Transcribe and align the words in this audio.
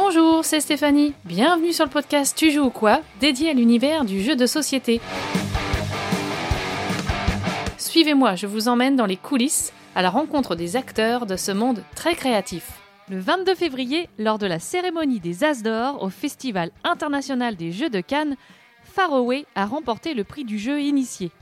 Bonjour, 0.00 0.44
c'est 0.44 0.60
Stéphanie. 0.60 1.12
Bienvenue 1.24 1.72
sur 1.72 1.84
le 1.84 1.90
podcast 1.90 2.36
Tu 2.38 2.52
joues 2.52 2.66
ou 2.66 2.70
quoi 2.70 3.00
dédié 3.18 3.50
à 3.50 3.52
l'univers 3.52 4.04
du 4.04 4.22
jeu 4.22 4.36
de 4.36 4.46
société. 4.46 5.00
Suivez-moi, 7.78 8.36
je 8.36 8.46
vous 8.46 8.68
emmène 8.68 8.94
dans 8.94 9.06
les 9.06 9.16
coulisses 9.16 9.72
à 9.96 10.02
la 10.02 10.10
rencontre 10.10 10.54
des 10.54 10.76
acteurs 10.76 11.26
de 11.26 11.34
ce 11.34 11.50
monde 11.50 11.82
très 11.96 12.14
créatif. 12.14 12.80
Le 13.10 13.18
22 13.18 13.56
février, 13.56 14.08
lors 14.18 14.38
de 14.38 14.46
la 14.46 14.60
cérémonie 14.60 15.18
des 15.18 15.42
As 15.42 15.64
d'Or 15.64 16.00
au 16.00 16.10
Festival 16.10 16.70
international 16.84 17.56
des 17.56 17.72
Jeux 17.72 17.90
de 17.90 18.00
Cannes, 18.00 18.36
Faraway 18.84 19.46
a 19.56 19.66
remporté 19.66 20.14
le 20.14 20.22
prix 20.22 20.44
du 20.44 20.60
jeu 20.60 20.80
initié. 20.80 21.32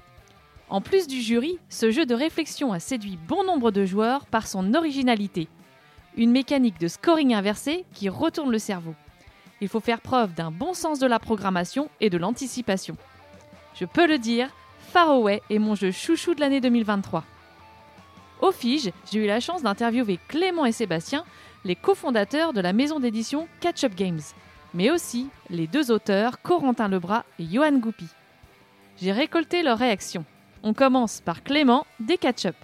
En 0.71 0.81
plus 0.81 1.07
du 1.07 1.21
jury, 1.21 1.59
ce 1.69 1.91
jeu 1.91 2.07
de 2.07 2.15
réflexion 2.15 2.73
a 2.73 2.81
séduit 2.81 3.19
bon 3.29 3.45
nombre 3.45 3.71
de 3.71 3.85
joueurs 3.85 4.25
par 4.25 4.47
son 4.47 4.73
originalité. 4.73 5.47
Une 6.17 6.31
mécanique 6.31 6.81
de 6.81 6.89
scoring 6.89 7.35
inversé 7.35 7.85
qui 7.93 8.09
retourne 8.09 8.51
le 8.51 8.59
cerveau. 8.59 8.95
Il 9.61 9.69
faut 9.69 9.81
faire 9.81 10.01
preuve 10.01 10.35
d'un 10.35 10.51
bon 10.51 10.75
sens 10.75 10.99
de 10.99 11.07
la 11.07 11.19
programmation 11.19 11.89
et 12.01 12.11
de 12.11 12.19
l'anticipation. 12.19 12.97
Je 13.75 13.85
peux 13.85 14.07
le 14.07 14.19
dire, 14.19 14.49
Faraway 14.93 15.43
est 15.51 15.59
mon 15.59 15.75
jeu 15.75 15.91
chouchou 15.91 16.35
de 16.35 16.41
l'année 16.41 16.61
2023. 16.61 17.25
Au 18.41 18.53
Fige, 18.53 18.91
j'ai 19.11 19.25
eu 19.25 19.27
la 19.27 19.41
chance 19.41 19.63
d'interviewer 19.63 20.19
Clément 20.29 20.67
et 20.67 20.73
Sébastien, 20.73 21.25
les 21.65 21.77
cofondateurs 21.77 22.53
de 22.53 22.61
la 22.61 22.73
maison 22.73 23.01
d'édition 23.01 23.49
Catch 23.61 23.85
Up 23.85 23.95
Games, 23.95 24.21
mais 24.75 24.91
aussi 24.91 25.29
les 25.51 25.67
deux 25.67 25.91
auteurs 25.91 26.41
Corentin 26.43 26.89
Lebras 26.89 27.25
et 27.39 27.45
Johan 27.45 27.73
Goupy. 27.79 28.07
J'ai 29.01 29.13
récolté 29.13 29.63
leurs 29.63 29.79
réactions. 29.79 30.25
On 30.63 30.73
commence 30.75 31.21
par 31.21 31.43
Clément 31.43 31.87
des 32.01 32.17
Catch 32.19 32.47
Up. 32.47 32.57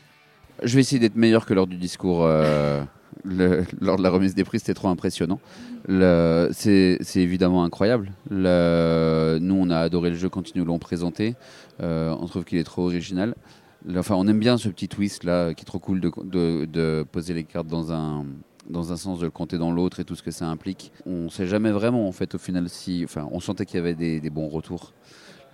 Je 0.63 0.75
vais 0.75 0.81
essayer 0.81 0.99
d'être 0.99 1.17
meilleur 1.17 1.45
que 1.47 1.55
lors 1.55 1.67
du 1.67 1.77
discours. 1.77 2.23
euh, 2.25 2.83
lors 3.25 3.97
de 3.97 4.03
la 4.03 4.11
remise 4.11 4.35
des 4.35 4.45
prix, 4.45 4.59
c'était 4.59 4.75
trop 4.75 4.89
impressionnant. 4.89 5.41
C'est 5.89 6.99
évidemment 7.17 7.65
incroyable. 7.65 8.13
Le- 8.31 9.39
nous, 9.41 9.55
on 9.55 9.71
a 9.71 9.79
adoré 9.79 10.11
le 10.11 10.17
jeu 10.17 10.29
quand 10.29 10.51
ils 10.51 10.59
nous 10.59 10.65
l'ont 10.65 10.79
présenté. 10.79 11.35
Euh, 11.83 12.15
on 12.21 12.27
trouve 12.27 12.45
qu'il 12.45 12.59
est 12.59 12.65
trop 12.65 12.85
original. 12.85 13.35
Enfin, 13.97 14.15
on 14.17 14.27
aime 14.29 14.39
bien 14.39 14.59
ce 14.59 14.69
petit 14.69 14.89
twist 14.89 15.25
là, 15.25 15.55
qui 15.55 15.63
est 15.63 15.65
trop 15.65 15.81
cool 15.81 16.01
de, 16.01 17.05
poser 17.11 17.35
les 17.35 17.45
cartes 17.45 17.67
dans 17.67 17.93
un 17.93 18.25
dans 18.71 18.93
un 18.93 18.97
sens, 18.97 19.19
de 19.19 19.25
le 19.25 19.31
compter 19.33 19.59
dans 19.59 19.73
l'autre 19.73 19.99
et 19.99 20.05
tout 20.05 20.15
ce 20.15 20.23
que 20.23 20.31
ça 20.31 20.47
implique. 20.47 20.93
On 21.05 21.29
sait 21.29 21.49
jamais 21.49 21.73
vraiment 21.73 22.07
en 22.07 22.13
fait 22.13 22.37
au 22.37 22.39
final 22.39 22.69
si. 22.69 23.03
Enfin, 23.05 23.29
on 23.33 23.41
sentait 23.41 23.67
qu'il 23.67 23.77
y 23.77 23.81
avait 23.81 23.95
des, 23.95 24.31
bons 24.31 24.49
retours 24.49 24.93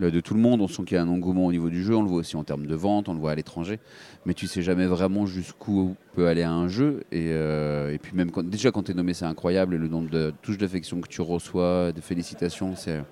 de 0.01 0.21
tout 0.21 0.35
le 0.35 0.41
monde. 0.41 0.61
On 0.61 0.69
sent 0.69 0.85
qu'il 0.85 0.97
y 0.97 0.99
a 0.99 1.03
un 1.03 1.09
engouement 1.09 1.47
au 1.47 1.53
niveau 1.53 1.69
du 1.69 1.83
jeu. 1.83 1.97
On 1.97 2.03
le 2.03 2.09
voit 2.09 2.19
aussi 2.21 2.37
en 2.37 2.45
termes 2.45 2.67
de 2.67 2.75
vente, 2.75 3.09
on 3.09 3.15
le 3.15 3.21
voit 3.21 3.33
à 3.33 3.35
l'étranger. 3.35 3.81
Mais 4.27 4.35
tu 4.35 4.47
sais 4.47 4.63
jamais 4.63 4.87
vraiment 4.87 5.27
jusqu'où 5.27 5.97
peut 6.15 6.29
aller 6.29 6.43
un 6.43 6.69
jeu. 6.69 7.05
Et, 7.13 7.31
euh, 7.33 7.97
puis 8.01 8.13
même 8.15 8.31
déjà 8.45 8.71
quand 8.71 8.85
tu 8.85 8.93
es 8.93 8.95
nommé, 8.95 9.15
c'est 9.15 9.25
incroyable. 9.25 9.75
Et 9.75 9.79
le 9.79 9.89
nombre 9.89 10.11
de 10.11 10.33
touches 10.43 10.59
d'affection 10.59 11.01
que 11.01 11.09
tu 11.09 11.21
reçois, 11.21 11.93
de 11.93 12.01
félicitations, 12.01 12.77
c'est 12.77 13.03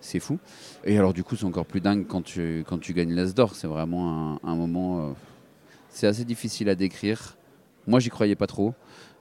c'est 0.00 0.20
fou. 0.20 0.38
Et 0.84 0.98
alors 0.98 1.12
du 1.12 1.22
coup, 1.22 1.36
c'est 1.36 1.44
encore 1.44 1.66
plus 1.66 1.80
dingue 1.80 2.06
quand 2.06 2.22
tu, 2.22 2.64
quand 2.66 2.78
tu 2.78 2.94
gagnes 2.94 3.14
l'As 3.14 3.34
d'or. 3.34 3.54
C'est 3.54 3.66
vraiment 3.66 4.38
un, 4.42 4.56
moment... 4.56 5.00
euh, 5.00 5.12
c'est 5.90 6.06
assez 6.06 6.24
difficile 6.24 6.68
à 6.68 6.74
décrire. 6.74 7.36
Moi, 7.86 8.00
j'y 8.00 8.08
croyais 8.08 8.34
pas 8.34 8.46
trop. 8.46 8.74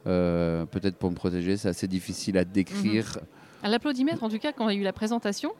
Euh, 0.07 0.65
Peut-être 0.65 0.95
pour 0.95 1.11
me 1.11 1.15
protéger, 1.15 1.57
c'est 1.57 1.69
assez 1.69 1.87
difficile 1.87 2.37
à 2.37 2.45
décrire. 2.45 3.19
À 3.61 3.69
l'applaudimètre, 3.69 4.23
en 4.23 4.29
tout 4.29 4.39
cas, 4.39 4.53
quand 4.53 4.69
il 4.69 4.75
y 4.75 4.77
a 4.77 4.81
eu 4.81 4.83
la 4.83 4.93
présentation, 4.93 5.51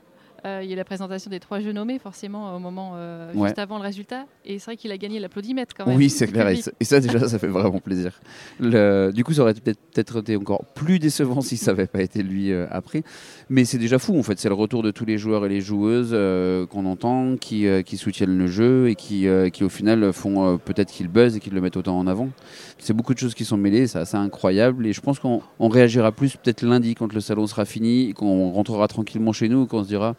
euh, 0.45 0.61
il 0.63 0.69
y 0.69 0.73
a 0.73 0.75
la 0.75 0.83
présentation 0.83 1.29
des 1.29 1.39
trois 1.39 1.59
jeux 1.59 1.71
nommés, 1.71 1.99
forcément, 1.99 2.55
au 2.55 2.59
moment 2.59 2.93
euh, 2.95 3.31
Ouais. 3.33 3.47
juste 3.49 3.59
avant 3.59 3.77
le 3.77 3.83
résultat. 3.83 4.25
Et 4.45 4.59
c'est 4.59 4.65
vrai 4.65 4.77
qu'il 4.77 4.91
a 4.91 4.97
gagné 4.97 5.19
l'applaudimètre 5.19 5.73
quand 5.75 5.85
même. 5.85 5.97
Oui, 5.97 6.09
c'est 6.09 6.27
clair. 6.27 6.47
Et 6.49 6.55
ça, 6.61 6.71
et 6.79 6.83
ça, 6.83 6.99
déjà, 6.99 7.27
ça 7.27 7.37
fait 7.39 7.47
vraiment 7.47 7.79
plaisir. 7.79 8.19
Le- 8.59 9.11
du 9.13 9.23
coup, 9.23 9.33
ça 9.33 9.41
aurait 9.43 9.53
peut-être 9.53 10.19
été 10.19 10.35
encore 10.35 10.63
plus 10.75 10.99
décevant 10.99 11.41
si 11.41 11.57
ça 11.57 11.71
n'avait 11.71 11.87
pas 11.87 12.01
été 12.01 12.23
lui 12.23 12.51
euh, 12.51 12.65
après. 12.71 13.03
Mais 13.49 13.65
c'est 13.65 13.77
déjà 13.77 13.99
fou, 13.99 14.17
en 14.17 14.23
fait. 14.23 14.39
C'est 14.39 14.49
le 14.49 14.55
retour 14.55 14.83
de 14.83 14.91
tous 14.91 15.05
les 15.05 15.17
joueurs 15.17 15.45
et 15.45 15.49
les 15.49 15.61
joueuses 15.61 16.11
euh, 16.13 16.65
qu'on 16.65 16.85
entend, 16.85 17.35
qui, 17.37 17.65
qui 17.85 17.97
soutiennent 17.97 18.37
le 18.37 18.47
jeu 18.47 18.89
et 18.89 18.95
qui, 18.95 19.27
qui 19.53 19.63
au 19.63 19.69
final, 19.69 20.11
font 20.13 20.57
peut-être 20.57 20.91
qu'ils 20.91 21.07
buzzent 21.07 21.35
et 21.37 21.39
qu'ils 21.39 21.53
le 21.53 21.61
mettent 21.61 21.77
autant 21.77 21.97
en 21.97 22.07
avant. 22.07 22.29
C'est 22.77 22.93
beaucoup 22.93 23.13
de 23.13 23.19
choses 23.19 23.33
qui 23.35 23.45
sont 23.45 23.57
mêlées, 23.57 23.87
c'est 23.87 23.99
assez 23.99 24.17
incroyable. 24.17 24.85
Et 24.87 24.93
je 24.93 25.01
pense 25.01 25.19
qu'on 25.19 25.41
on 25.59 25.67
réagira 25.69 26.11
plus 26.11 26.35
peut-être 26.37 26.61
lundi 26.61 26.95
quand 26.95 27.11
le 27.13 27.19
salon 27.19 27.45
sera 27.47 27.65
fini, 27.65 28.13
qu'on 28.13 28.51
rentrera 28.51 28.87
tranquillement 28.87 29.33
chez 29.33 29.49
nous, 29.49 29.65
qu'on 29.67 29.83
se 29.83 29.87
dira. 29.89 30.15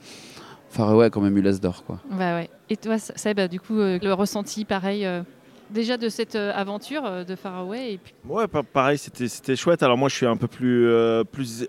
Faraway 0.70 1.06
a 1.06 1.10
quand 1.10 1.20
même 1.20 1.36
eu 1.36 1.42
l'as 1.42 1.58
d'or, 1.58 1.82
quoi. 1.84 1.98
Bah 2.10 2.36
ouais. 2.36 2.48
Et 2.68 2.76
toi, 2.76 2.98
Seb, 2.98 3.40
du 3.48 3.58
coup, 3.60 3.78
euh, 3.80 3.98
le 4.00 4.12
ressenti, 4.12 4.64
pareil, 4.64 5.04
euh, 5.04 5.22
déjà 5.70 5.96
de 5.96 6.08
cette 6.08 6.36
euh, 6.36 6.52
aventure 6.54 7.04
euh, 7.04 7.24
de 7.24 7.34
Faraway 7.34 7.94
et 7.94 7.98
puis 7.98 8.14
Ouais, 8.24 8.46
pa- 8.46 8.62
pareil, 8.62 8.96
c'était 8.98 9.26
c'était 9.28 9.56
chouette. 9.56 9.82
Alors 9.82 9.98
moi, 9.98 10.08
je 10.08 10.14
suis 10.14 10.26
un 10.26 10.36
peu 10.36 10.46
plus, 10.46 10.86
euh, 10.86 11.24
plus 11.24 11.66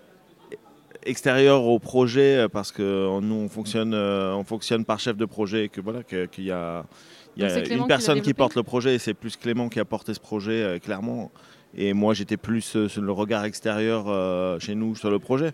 extérieur 1.04 1.64
au 1.66 1.80
projet 1.80 2.46
parce 2.52 2.72
que 2.72 3.20
nous, 3.22 3.36
on 3.36 3.50
fonctionne, 3.50 3.94
euh, 3.96 4.36
on 4.36 4.44
fonctionne 4.44 4.86
par 4.86 5.00
chef 5.00 5.18
de 5.18 5.26
projet 5.26 5.66
et 5.66 5.70
que 5.70 5.82
voilà, 5.82 6.04
que- 6.04 6.26
qu'il 6.26 6.44
y 6.46 6.52
a, 6.52 6.86
il 7.38 7.44
y 7.44 7.74
une 7.74 7.88
personne 7.88 8.22
qui, 8.22 8.34
porte 8.34 8.56
le 8.56 8.62
projet 8.64 8.96
et 8.96 9.00
c'est 9.00 9.14
plus 9.16 9.36
Clément 9.38 9.70
qui 9.70 9.80
a 9.80 9.86
porté 9.86 10.14
ce 10.14 10.20
projet, 10.20 10.62
euh, 10.64 10.80
clairement. 10.80 11.32
Et 11.76 11.94
moi, 11.94 12.14
j'étais 12.14 12.38
plus 12.38 12.76
euh, 12.76 12.88
sur 12.90 13.02
le 13.02 13.12
regard 13.14 13.46
extérieur 13.46 14.06
euh, 14.10 14.60
chez 14.60 14.76
nous 14.76 14.96
sur 14.96 15.10
le 15.10 15.18
projet. 15.20 15.54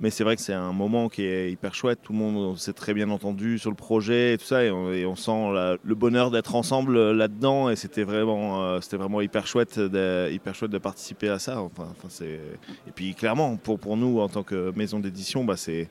Mais 0.00 0.10
c'est 0.10 0.22
vrai 0.22 0.36
que 0.36 0.42
c'est 0.42 0.52
un 0.54 0.72
moment 0.72 1.08
qui 1.08 1.22
est 1.24 1.50
hyper 1.50 1.74
chouette. 1.74 1.98
Tout 2.02 2.12
le 2.12 2.18
monde 2.20 2.56
s'est 2.56 2.72
très 2.72 2.94
bien 2.94 3.10
entendu 3.10 3.58
sur 3.58 3.70
le 3.70 3.76
projet 3.76 4.34
et 4.34 4.38
tout 4.38 4.44
ça. 4.44 4.62
Et 4.64 4.70
on, 4.70 4.92
et 4.92 5.04
on 5.04 5.16
sent 5.16 5.52
la- 5.52 5.76
le 5.82 5.94
bonheur 5.96 6.30
d'être 6.30 6.54
ensemble 6.54 6.96
euh, 6.96 7.12
là-dedans. 7.12 7.68
Et 7.68 7.74
c'était 7.74 8.04
vraiment, 8.04 8.62
euh, 8.62 8.80
c'était 8.80 8.96
vraiment 8.96 9.20
hyper 9.20 9.46
chouette, 9.48 9.78
de, 9.80 10.30
hyper 10.30 10.54
chouette 10.54 10.70
de 10.70 10.78
participer 10.78 11.28
à 11.28 11.40
ça. 11.40 11.60
Enfin, 11.60 11.88
enfin, 11.90 12.06
c'est... 12.08 12.38
Et 12.86 12.92
puis 12.94 13.14
clairement, 13.14 13.56
pour, 13.56 13.80
pour 13.80 13.96
nous, 13.96 14.20
en 14.20 14.28
tant 14.28 14.44
que 14.44 14.72
maison 14.76 15.00
d'édition, 15.00 15.44
bah, 15.44 15.56
c'est, 15.56 15.88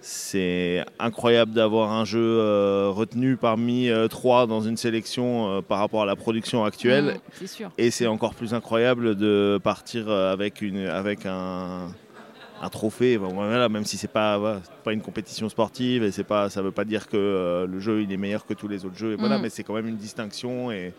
c'est 0.00 0.84
incroyable 1.00 1.52
d'avoir 1.54 1.90
un 1.90 2.04
jeu 2.04 2.20
euh, 2.20 2.90
retenu 2.90 3.36
parmi 3.36 3.88
euh, 3.88 4.06
trois 4.06 4.46
dans 4.46 4.60
une 4.60 4.76
sélection 4.76 5.50
euh, 5.50 5.60
par 5.60 5.80
rapport 5.80 6.02
à 6.02 6.06
la 6.06 6.14
production 6.14 6.64
actuelle. 6.64 7.04
Mm, 7.16 7.18
c'est 7.32 7.46
sûr. 7.48 7.70
Et 7.78 7.90
c'est 7.90 8.06
encore 8.06 8.34
plus 8.34 8.54
incroyable 8.54 9.16
de 9.16 9.58
partir 9.64 10.08
avec, 10.08 10.62
une, 10.62 10.86
avec 10.86 11.26
un, 11.26 11.88
un 12.64 12.70
trophée, 12.70 13.18
Bon, 13.18 13.28
voilà, 13.34 13.68
même 13.68 13.84
si 13.84 13.96
c'est 13.96 14.08
pas, 14.08 14.38
voilà, 14.38 14.60
pas 14.82 14.92
une 14.92 15.02
compétition 15.02 15.48
sportive 15.48 16.02
et 16.02 16.10
c'est 16.10 16.24
pas, 16.24 16.48
ça 16.50 16.62
veut 16.62 16.72
pas 16.72 16.84
dire 16.84 17.06
que 17.08 17.16
euh, 17.16 17.66
le 17.66 17.78
jeu 17.78 18.02
il 18.02 18.10
est 18.12 18.16
meilleur 18.16 18.46
que 18.46 18.54
tous 18.54 18.68
les 18.68 18.84
autres 18.84 18.96
jeux. 18.96 19.12
Et 19.12 19.16
voilà, 19.16 19.38
Mm. 19.38 19.42
mais 19.42 19.50
c'est 19.50 19.62
quand 19.64 19.74
même 19.74 19.86
une 19.88 19.96
distinction 19.96 20.70
et, 20.72 20.92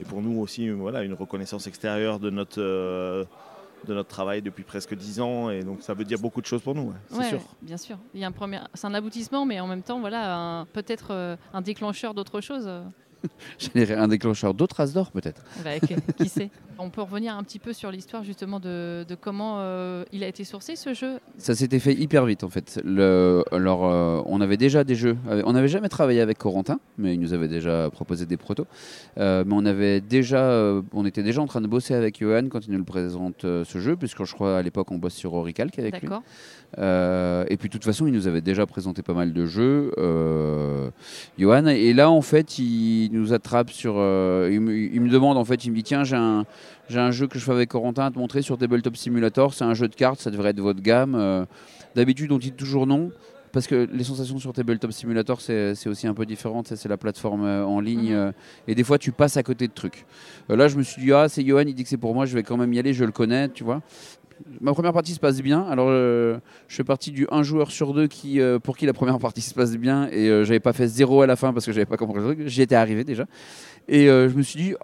et 0.00 0.04
pour 0.04 0.20
nous 0.22 0.38
aussi 0.40 0.68
voilà, 0.70 1.02
une 1.02 1.14
reconnaissance 1.14 1.66
extérieure 1.66 2.18
de 2.18 2.28
notre, 2.30 2.60
euh, 2.60 3.24
de 3.86 3.94
notre 3.94 4.08
travail 4.08 4.42
depuis 4.42 4.62
presque 4.64 4.94
10 4.94 5.20
ans. 5.20 5.50
Et 5.50 5.62
donc 5.62 5.82
ça 5.82 5.94
veut 5.94 6.04
dire 6.04 6.18
beaucoup 6.18 6.40
de 6.40 6.46
choses 6.46 6.62
pour 6.62 6.74
nous, 6.74 6.88
ouais, 6.88 6.96
c'est 7.08 7.18
Ouais, 7.18 7.28
sûr. 7.30 7.40
bien 7.62 7.76
sûr. 7.76 7.98
Il 8.14 8.20
y 8.20 8.24
a 8.24 8.26
un 8.26 8.32
premier, 8.32 8.60
c'est 8.74 8.86
un 8.86 8.94
aboutissement, 8.94 9.46
mais 9.46 9.60
en 9.60 9.66
même 9.66 9.82
temps, 9.82 10.00
voilà, 10.00 10.66
peut-être 10.72 11.08
euh, 11.12 11.36
un 11.52 11.62
déclencheur 11.62 12.12
d'autre 12.14 12.40
chose. 12.40 12.68
euh. 13.76 13.98
Un 13.98 14.08
déclencheur 14.08 14.54
d'autres 14.54 14.80
as 14.80 14.92
d'or, 14.92 15.10
peut-être. 15.10 15.42
Bah, 15.64 15.70
qui 16.18 16.28
sait 16.28 16.50
On 16.78 16.90
peut 16.90 17.02
revenir 17.02 17.36
un 17.36 17.42
petit 17.42 17.58
peu 17.58 17.72
sur 17.72 17.90
l'histoire 17.90 18.24
justement 18.24 18.60
de, 18.60 19.04
de 19.08 19.14
comment 19.14 19.56
euh, 19.60 20.04
il 20.12 20.24
a 20.24 20.28
été 20.28 20.44
sourcé 20.44 20.76
ce 20.76 20.94
jeu? 20.94 21.18
Ça 21.38 21.54
s'était 21.54 21.78
fait 21.78 21.94
hyper 21.94 22.24
vite 22.26 22.44
en 22.44 22.48
fait. 22.48 22.80
Le, 22.84 23.44
alors, 23.52 23.86
euh, 23.86 24.22
on 24.26 24.40
avait 24.40 24.56
déjà 24.56 24.84
des 24.84 24.94
jeux. 24.94 25.16
euh, 25.28 25.42
On 25.46 25.52
n'avait 25.52 25.68
jamais 25.68 25.88
travaillé 25.88 26.20
avec 26.20 26.38
Corentin, 26.38 26.80
mais 26.98 27.14
il 27.14 27.20
nous 27.20 27.32
avait 27.32 27.48
déjà 27.48 27.88
proposé 27.90 28.26
des 28.26 28.36
protos. 28.36 28.66
Euh, 29.18 29.44
mais 29.46 29.54
on 29.56 29.64
avait 29.66 30.00
déjà, 30.00 30.40
euh, 30.42 30.82
on 30.92 31.06
était 31.06 31.22
déjà 31.22 31.40
en 31.42 31.46
train 31.46 31.60
de 31.60 31.66
bosser 31.68 31.94
avec 31.94 32.18
Johan 32.20 32.48
quand 32.50 32.66
il 32.66 32.72
nous 32.72 32.78
le 32.78 32.84
présente 32.84 33.44
euh, 33.44 33.64
ce 33.64 33.78
jeu, 33.78 33.96
puisque 33.96 34.24
je 34.24 34.34
crois 34.34 34.58
à 34.58 34.62
l'époque 34.62 34.90
on 34.90 34.98
bosse 34.98 35.14
sur 35.14 35.34
Oricalc 35.34 35.78
avec 35.78 36.00
lui. 36.00 36.08
Euh, 36.78 37.44
et 37.48 37.56
puis 37.56 37.68
de 37.68 37.72
toute 37.72 37.84
façon, 37.84 38.06
il 38.06 38.12
nous 38.12 38.26
avait 38.26 38.40
déjà 38.40 38.66
présenté 38.66 39.02
pas 39.02 39.14
mal 39.14 39.32
de 39.32 39.46
jeux, 39.46 39.92
euh, 39.98 40.90
Johan. 41.38 41.66
Et 41.66 41.92
là, 41.92 42.10
en 42.10 42.22
fait, 42.22 42.58
il 42.58 43.10
nous 43.12 43.32
attrape 43.32 43.70
sur. 43.70 43.94
euh, 43.96 44.50
il, 44.52 44.60
me, 44.60 44.76
il 44.76 45.00
me 45.00 45.08
demande, 45.08 45.36
en 45.36 45.44
fait, 45.44 45.64
il 45.64 45.70
me 45.70 45.76
dit 45.76 45.82
tiens, 45.82 46.04
j'ai 46.04 46.16
un, 46.16 46.44
j'ai 46.88 46.98
un 47.00 47.10
jeu 47.10 47.26
que 47.26 47.38
je 47.38 47.44
fais 47.44 47.52
avec 47.52 47.70
Corentin 47.70 48.06
à 48.06 48.10
te 48.10 48.18
montrer 48.18 48.42
sur 48.42 48.58
Tabletop 48.58 48.96
Simulator. 48.96 49.54
C'est 49.54 49.64
un 49.64 49.74
jeu 49.74 49.88
de 49.88 49.94
cartes, 49.94 50.20
ça 50.20 50.30
devrait 50.30 50.50
être 50.50 50.60
votre 50.60 50.82
gamme. 50.82 51.14
Euh, 51.14 51.44
D'habitude, 51.94 52.32
on 52.32 52.38
dit 52.38 52.50
toujours 52.52 52.86
non. 52.88 53.10
Parce 53.52 53.68
que 53.68 53.88
les 53.92 54.02
sensations 54.02 54.40
sur 54.40 54.52
Tabletop 54.52 54.90
Simulator, 54.90 55.40
c'est 55.40 55.76
c'est 55.76 55.88
aussi 55.88 56.08
un 56.08 56.14
peu 56.14 56.26
différent. 56.26 56.64
Ça, 56.66 56.74
C'est 56.74 56.88
la 56.88 56.96
plateforme 56.96 57.44
en 57.44 57.78
ligne. 57.78 58.12
Mhm. 58.12 58.32
et 58.66 58.74
des 58.74 58.82
fois, 58.82 58.98
tu 58.98 59.12
passes 59.12 59.36
à 59.36 59.44
côté 59.44 59.68
de 59.68 59.72
trucs. 59.72 60.04
Là, 60.48 60.66
je 60.66 60.76
me 60.76 60.82
suis 60.82 61.00
dit, 61.00 61.12
ah, 61.12 61.28
c'est 61.28 61.44
Johan, 61.46 61.62
il 61.64 61.72
dit 61.72 61.84
que 61.84 61.88
c'est 61.88 61.96
pour 61.96 62.14
moi, 62.16 62.26
je 62.26 62.34
vais 62.34 62.42
quand 62.42 62.56
même 62.56 62.72
y 62.72 62.80
aller, 62.80 62.92
je 62.92 63.04
le 63.04 63.12
connais, 63.12 63.48
tu 63.48 63.62
vois. 63.62 63.80
Ma 64.60 64.72
première 64.72 64.92
partie 64.92 65.12
se 65.12 65.20
passe 65.20 65.40
bien. 65.42 65.62
Alors, 65.62 65.88
euh, 65.90 66.38
je 66.68 66.76
fais 66.76 66.84
partie 66.84 67.10
du 67.12 67.26
1 67.30 67.42
joueur 67.42 67.70
sur 67.70 67.92
deux 67.94 68.06
qui, 68.06 68.40
euh, 68.40 68.58
pour 68.58 68.76
qui 68.76 68.86
la 68.86 68.92
première 68.92 69.18
partie 69.18 69.40
se 69.40 69.54
passe 69.54 69.76
bien. 69.76 70.08
Et 70.10 70.28
euh, 70.28 70.44
j'avais 70.44 70.60
pas 70.60 70.72
fait 70.72 70.86
zéro 70.86 71.22
à 71.22 71.26
la 71.26 71.36
fin 71.36 71.52
parce 71.52 71.66
que 71.66 71.72
j'avais 71.72 71.86
pas 71.86 71.96
compris 71.96 72.18
le 72.18 72.24
truc. 72.24 72.38
J'y 72.46 72.62
étais 72.62 72.74
arrivé 72.74 73.04
déjà. 73.04 73.24
Et 73.88 74.08
euh, 74.08 74.28
je 74.28 74.34
me 74.36 74.42
suis 74.42 74.60
dit, 74.60 74.74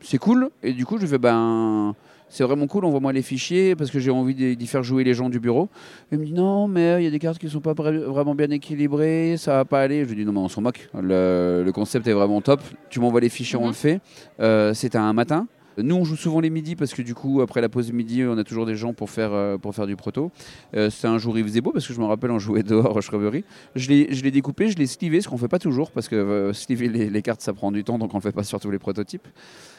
c'est 0.00 0.18
cool. 0.18 0.50
Et 0.62 0.72
du 0.72 0.84
coup, 0.86 0.98
je 0.98 1.06
fais, 1.06 1.18
ben, 1.18 1.94
c'est 2.28 2.44
vraiment 2.44 2.66
cool, 2.66 2.84
envoie-moi 2.84 3.12
les 3.12 3.22
fichiers 3.22 3.74
parce 3.76 3.90
que 3.90 3.98
j'ai 3.98 4.10
envie 4.10 4.34
d'y 4.56 4.66
faire 4.66 4.82
jouer 4.82 5.04
les 5.04 5.14
gens 5.14 5.28
du 5.30 5.40
bureau. 5.40 5.68
Il 6.12 6.18
me 6.18 6.24
dit, 6.24 6.32
non, 6.32 6.68
mais 6.68 7.00
il 7.00 7.04
y 7.04 7.06
a 7.06 7.10
des 7.10 7.18
cartes 7.18 7.38
qui 7.38 7.48
sont 7.48 7.60
pas 7.60 7.72
vra- 7.72 7.96
vraiment 8.04 8.34
bien 8.34 8.50
équilibrées, 8.50 9.36
ça 9.38 9.52
va 9.56 9.64
pas 9.64 9.80
aller. 9.80 10.04
Je 10.04 10.10
lui 10.10 10.16
dis, 10.16 10.24
non, 10.24 10.32
mais 10.32 10.38
on 10.40 10.48
s'en 10.48 10.60
moque. 10.60 10.88
Le, 10.94 11.62
le 11.64 11.72
concept 11.72 12.06
est 12.06 12.12
vraiment 12.12 12.40
top. 12.40 12.60
Tu 12.90 13.00
m'envoies 13.00 13.20
les 13.20 13.28
fichiers, 13.28 13.56
on 13.58 13.62
Mhm. 13.62 13.68
le 13.68 13.72
fait. 13.74 14.74
C'était 14.74 14.98
un 14.98 15.12
matin. 15.12 15.46
Nous, 15.78 15.94
on 15.94 16.04
joue 16.04 16.16
souvent 16.16 16.40
les 16.40 16.48
midis 16.50 16.74
parce 16.76 16.94
que 16.94 17.02
du 17.02 17.14
coup, 17.14 17.40
après 17.42 17.60
la 17.60 17.68
pause 17.68 17.92
midi, 17.92 18.24
on 18.24 18.38
a 18.38 18.44
toujours 18.44 18.64
des 18.64 18.76
gens 18.76 18.94
pour 18.94 19.10
faire, 19.10 19.32
euh, 19.32 19.58
pour 19.58 19.74
faire 19.74 19.86
du 19.86 19.94
proto. 19.96 20.30
Euh, 20.74 20.88
C'était 20.90 21.08
un 21.08 21.18
jour, 21.18 21.36
il 21.38 21.44
faisait 21.44 21.60
beau 21.60 21.70
parce 21.72 21.86
que 21.86 21.92
je 21.92 22.00
me 22.00 22.06
rappelle, 22.06 22.30
on 22.30 22.38
jouait 22.38 22.62
dehors 22.64 22.96
au 22.96 23.00
Shrubbery. 23.00 23.44
Je 23.74 23.88
l'ai 23.90 24.30
découpé, 24.30 24.68
je 24.70 24.76
l'ai 24.76 24.86
slivé, 24.86 25.20
ce 25.20 25.28
qu'on 25.28 25.36
fait 25.36 25.48
pas 25.48 25.58
toujours 25.58 25.90
parce 25.90 26.08
que 26.08 26.16
euh, 26.16 26.52
sliver 26.52 26.88
les, 26.88 27.10
les 27.10 27.22
cartes, 27.22 27.40
ça 27.42 27.52
prend 27.52 27.70
du 27.72 27.84
temps, 27.84 27.98
donc 27.98 28.14
on 28.14 28.16
le 28.16 28.22
fait 28.22 28.32
pas 28.32 28.44
sur 28.44 28.58
tous 28.58 28.70
les 28.70 28.78
prototypes. 28.78 29.26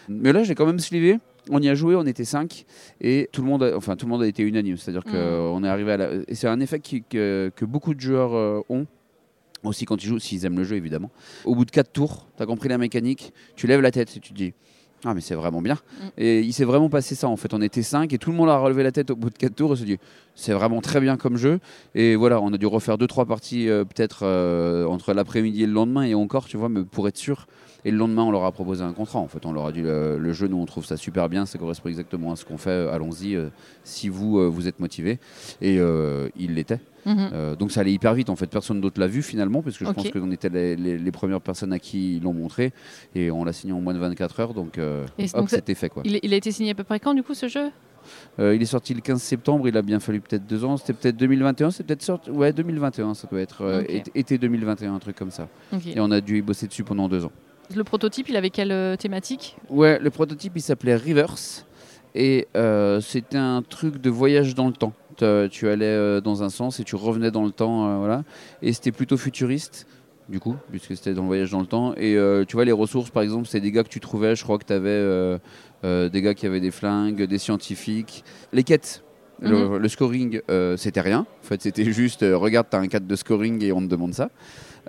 Mais 0.10 0.32
là, 0.34 0.44
j'ai 0.44 0.56
quand 0.56 0.66
même 0.66 0.80
slivé. 0.80 1.18
On 1.50 1.62
y 1.62 1.70
a 1.70 1.76
joué, 1.76 1.96
on 1.96 2.06
était 2.06 2.26
5 2.26 2.66
et 3.02 3.30
tout 3.32 3.42
le 3.42 3.48
monde, 3.48 3.64
a, 3.64 3.76
enfin 3.76 3.96
tout 3.96 4.06
le 4.06 4.12
monde 4.12 4.22
a 4.24 4.28
été 4.28 4.44
unanime. 4.44 4.78
C'est-à-dire 4.78 5.04
qu'on 5.04 5.64
est 5.64 5.68
arrivé 5.70 5.94
à 5.94 5.98
la. 5.98 6.10
Et 6.28 6.36
c'est 6.36 6.48
un 6.48 6.60
effet 6.60 6.80
qui- 6.80 7.04
que, 7.04 7.52
que 7.56 7.66
beaucoup 7.66 7.94
de 7.94 8.00
joueurs 8.00 8.64
ont. 8.70 8.86
Aussi 9.64 9.86
quand 9.86 10.02
ils 10.04 10.08
jouent, 10.08 10.20
s'ils 10.20 10.46
aiment 10.46 10.58
le 10.58 10.64
jeu 10.64 10.76
évidemment. 10.76 11.10
Au 11.44 11.56
bout 11.56 11.66
de 11.66 11.72
4 11.72 11.92
tours, 11.92 12.28
tu 12.38 12.44
as 12.44 12.46
compris 12.46 12.70
la 12.70 12.78
mécanique, 12.78 13.34
tu 13.56 13.66
lèves 13.66 13.82
la 13.82 13.90
tête 13.92 14.16
et 14.16 14.20
tu 14.20 14.30
te 14.30 14.36
dis 14.36 14.54
Ah, 15.10 15.14
mais 15.14 15.22
c'est 15.22 15.36
vraiment 15.36 15.62
bien. 15.62 15.76
Mm. 15.76 16.06
Et 16.18 16.40
il 16.42 16.52
s'est 16.52 16.66
vraiment 16.66 16.90
passé 16.90 17.16
ça 17.16 17.30
en 17.30 17.38
fait. 17.38 17.54
On 17.54 17.62
était 17.62 17.82
5 17.82 18.12
et 18.12 18.18
tout 18.18 18.30
le 18.30 18.36
monde 18.36 18.50
a 18.50 18.58
relevé 18.58 18.84
la 18.84 18.92
tête 18.92 19.10
au 19.10 19.16
bout 19.16 19.30
de 19.30 19.38
4 19.38 19.56
tours 19.56 19.72
et 19.72 19.76
se 19.78 19.86
dit 19.86 19.98
C'est 20.36 20.52
vraiment 20.52 20.82
très 20.82 21.00
bien 21.00 21.16
comme 21.16 21.38
jeu. 21.38 21.62
Et 21.96 22.18
voilà, 22.18 22.42
on 22.42 22.52
a 22.52 22.58
dû 22.58 22.66
refaire 22.66 22.98
2-3 22.98 23.26
parties 23.26 23.70
euh, 23.70 23.86
peut-être 23.86 24.24
euh, 24.24 24.86
entre 24.86 25.14
l'après-midi 25.14 25.64
et 25.64 25.66
le 25.66 25.72
lendemain 25.72 26.04
et 26.04 26.14
encore, 26.14 26.46
tu 26.46 26.58
vois, 26.58 26.68
mais 26.68 26.84
pour 26.84 27.08
être 27.08 27.16
sûr. 27.16 27.48
Et 27.88 27.92
le 27.92 27.98
lendemain, 27.98 28.24
on 28.24 28.32
leur 28.32 28.44
a 28.44 28.52
proposé 28.52 28.84
un 28.84 28.92
contrat. 28.92 29.20
En 29.20 29.28
fait, 29.28 29.46
on 29.46 29.54
leur 29.54 29.66
a 29.68 29.72
dit 29.72 29.82
le, 29.82 30.18
le 30.18 30.34
jeu, 30.34 30.48
nous, 30.48 30.58
on 30.58 30.66
trouve 30.66 30.86
ça 30.86 30.98
super 30.98 31.30
bien, 31.30 31.46
ça 31.46 31.58
correspond 31.58 31.88
exactement 31.90 32.34
à 32.34 32.36
ce 32.36 32.44
qu'on 32.44 32.58
fait. 32.58 32.88
Allons-y, 32.92 33.36
euh, 33.36 33.50
si 33.84 34.10
vous, 34.10 34.40
euh, 34.40 34.48
vous 34.48 34.68
êtes 34.68 34.80
motivé. 34.80 35.20
Et 35.62 35.80
euh, 35.80 36.28
il 36.38 36.56
l'était. 36.56 36.80
Mhm. 37.06 37.30
Euh, 37.34 37.56
donc 37.56 37.72
ça 37.72 37.80
allait 37.80 37.94
hyper 37.94 38.14
vite. 38.14 38.30
En 38.30 38.36
fait, 38.36 38.48
personne 38.48 38.82
d'autre 38.82 39.00
l'a 39.00 39.08
vu 39.08 39.22
finalement, 39.22 39.62
parce 39.62 39.78
que 39.78 39.86
je 39.86 39.90
pense 39.92 40.04
qu'on 40.12 40.32
était 40.32 40.50
les, 40.50 40.76
les- 40.76 40.98
les 40.98 41.12
premières 41.12 41.40
personnes 41.40 41.72
à 41.72 41.80
qui 41.80 42.18
ils 42.18 42.22
l'ont 42.24 42.34
montré. 42.34 42.74
Et 43.16 43.32
on 43.32 43.46
l'a 43.46 43.54
signé 43.54 43.72
en 43.74 43.80
moins 43.80 43.94
de 43.94 44.00
24 44.00 44.40
heures. 44.42 44.54
Donc, 44.54 44.78
hop, 45.34 45.50
c'était 45.50 45.76
fait. 45.76 45.88
Quoi. 45.90 46.04
Il, 46.06 46.20
il 46.22 46.34
a 46.34 46.38
été 46.38 46.52
signé 46.52 46.72
à 46.72 46.76
peu 46.76 46.84
près 46.84 47.00
quand, 47.00 47.14
du 47.14 47.24
coup, 47.24 47.34
ce 47.34 47.48
jeu? 47.48 47.70
Euh, 48.40 48.56
il 48.56 48.62
est 48.62 48.66
sorti 48.66 48.94
le 48.94 49.02
15 49.02 49.22
septembre. 49.22 49.68
Il 49.68 49.78
a 49.78 49.82
bien 49.82 50.00
fallu 50.02 50.20
peut-être 50.20 50.46
deux 50.46 50.64
ans. 50.66 50.76
C'était 50.78 50.94
peut-être 50.94 51.18
2021. 51.18 51.72
C'est 51.72 51.84
peut-être 51.86 52.04
sorti. 52.04 52.30
Ouais, 52.32 52.52
2021. 52.54 53.14
Ça 53.14 53.28
doit 53.32 53.40
être 53.42 53.62
euh, 53.64 53.84
été- 53.88 54.12
été 54.16 54.38
2021, 54.38 54.94
un 54.96 55.00
truc 55.00 55.16
comme 55.16 55.32
ça. 55.32 55.48
Et 55.96 56.00
on 56.02 56.12
a 56.12 56.20
dû 56.22 56.38
y 56.38 56.42
bosser 56.42 56.68
dessus 56.68 56.84
pendant 56.84 57.08
deux 57.10 57.24
ans. 57.26 57.32
Le 57.76 57.84
prototype, 57.84 58.30
il 58.30 58.36
avait 58.38 58.50
quelle 58.50 58.72
euh, 58.72 58.96
thématique? 58.96 59.58
Ouais, 59.70 60.00
le 60.00 60.10
prototype 60.10 60.54
il 60.56 60.62
s'appelait 60.62 60.96
Reverse 60.96 61.66
et 62.16 62.48
euh, 62.56 63.02
c'était 63.02 63.38
un 63.38 63.62
truc 63.62 63.98
de 64.02 64.10
voyage 64.10 64.56
dans 64.56 64.68
le 64.68 64.74
temps. 64.74 64.94
Te- 65.18 65.48
Tu 65.48 65.68
allais 65.68 65.86
euh, 65.86 66.22
dans 66.22 66.44
un 66.44 66.50
sens 66.50 66.80
et 66.80 66.84
tu 66.84 66.96
revenais 66.96 67.32
dans 67.32 67.44
le 67.46 67.52
temps, 67.52 68.00
voilà. 68.00 68.24
Et 68.62 68.72
c'était 68.74 68.92
plutôt 68.94 69.18
futuriste, 69.18 69.86
du 70.30 70.40
coup, 70.40 70.56
puisque 70.72 70.96
c'était 70.96 71.14
dans 71.14 71.24
le 71.24 71.28
voyage 71.28 71.52
dans 71.52 71.60
le 71.60 71.68
temps. 71.68 71.94
Et 71.98 72.16
euh, 72.16 72.46
tu 72.46 72.56
vois, 72.56 72.66
les 72.66 72.72
ressources, 72.72 73.10
par 73.10 73.22
exemple, 73.24 73.48
c'est 73.48 73.60
des 73.60 73.72
gars 73.72 73.84
que 73.84 73.90
tu 73.90 74.00
trouvais. 74.00 74.36
Je 74.36 74.44
crois 74.44 74.58
que 74.58 74.66
tu 74.66 74.74
avais 74.74 75.40
des 76.10 76.22
gars 76.22 76.34
qui 76.34 76.46
avaient 76.46 76.60
des 76.62 76.72
flingues, 76.72 77.24
des 77.24 77.38
scientifiques. 77.38 78.24
Les 78.54 78.64
quêtes. 78.64 79.04
Le, 79.40 79.78
le 79.78 79.88
scoring, 79.90 80.42
c'était 80.78 81.02
rien. 81.02 81.28
En 81.44 81.46
fait, 81.46 81.62
c'était 81.62 81.92
juste, 81.92 82.22
regarde, 82.28 82.68
tu 82.72 82.76
as 82.78 82.80
un 82.80 82.88
cadre 82.88 83.06
de 83.08 83.16
scoring 83.16 83.64
et 83.64 83.72
on 83.72 83.82
te 83.82 83.86
demande 83.88 84.14
ça. 84.16 84.30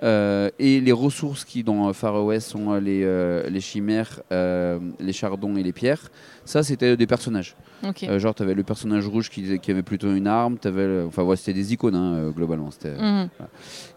Euh, 0.01 0.49
et 0.59 0.79
les 0.79 0.91
ressources 0.91 1.43
qui 1.45 1.63
dans 1.63 1.91
Far 1.93 2.23
West 2.23 2.49
sont 2.49 2.71
euh, 2.71 2.79
les, 2.79 3.01
euh, 3.03 3.49
les 3.49 3.59
chimères, 3.59 4.21
euh, 4.31 4.79
les 4.99 5.11
chardons 5.13 5.57
et 5.57 5.63
les 5.63 5.73
pierres, 5.73 6.09
ça 6.45 6.63
c'était 6.63 6.95
des 6.95 7.07
personnages. 7.07 7.55
Ok. 7.85 8.03
Euh, 8.03 8.17
genre 8.19 8.33
tu 8.33 8.43
avais 8.43 8.53
le 8.53 8.63
personnage 8.63 9.07
rouge 9.07 9.29
qui, 9.29 9.59
qui 9.59 9.71
avait 9.71 9.83
plutôt 9.83 10.13
une 10.13 10.27
arme, 10.27 10.57
t'avais 10.57 10.85
le- 10.87 11.05
enfin 11.07 11.23
ouais, 11.23 11.35
c'était 11.35 11.53
des 11.53 11.73
icônes 11.73 11.95
hein, 11.95 12.31
globalement. 12.35 12.71
C'était, 12.71 12.91
Mhm. 12.97 13.29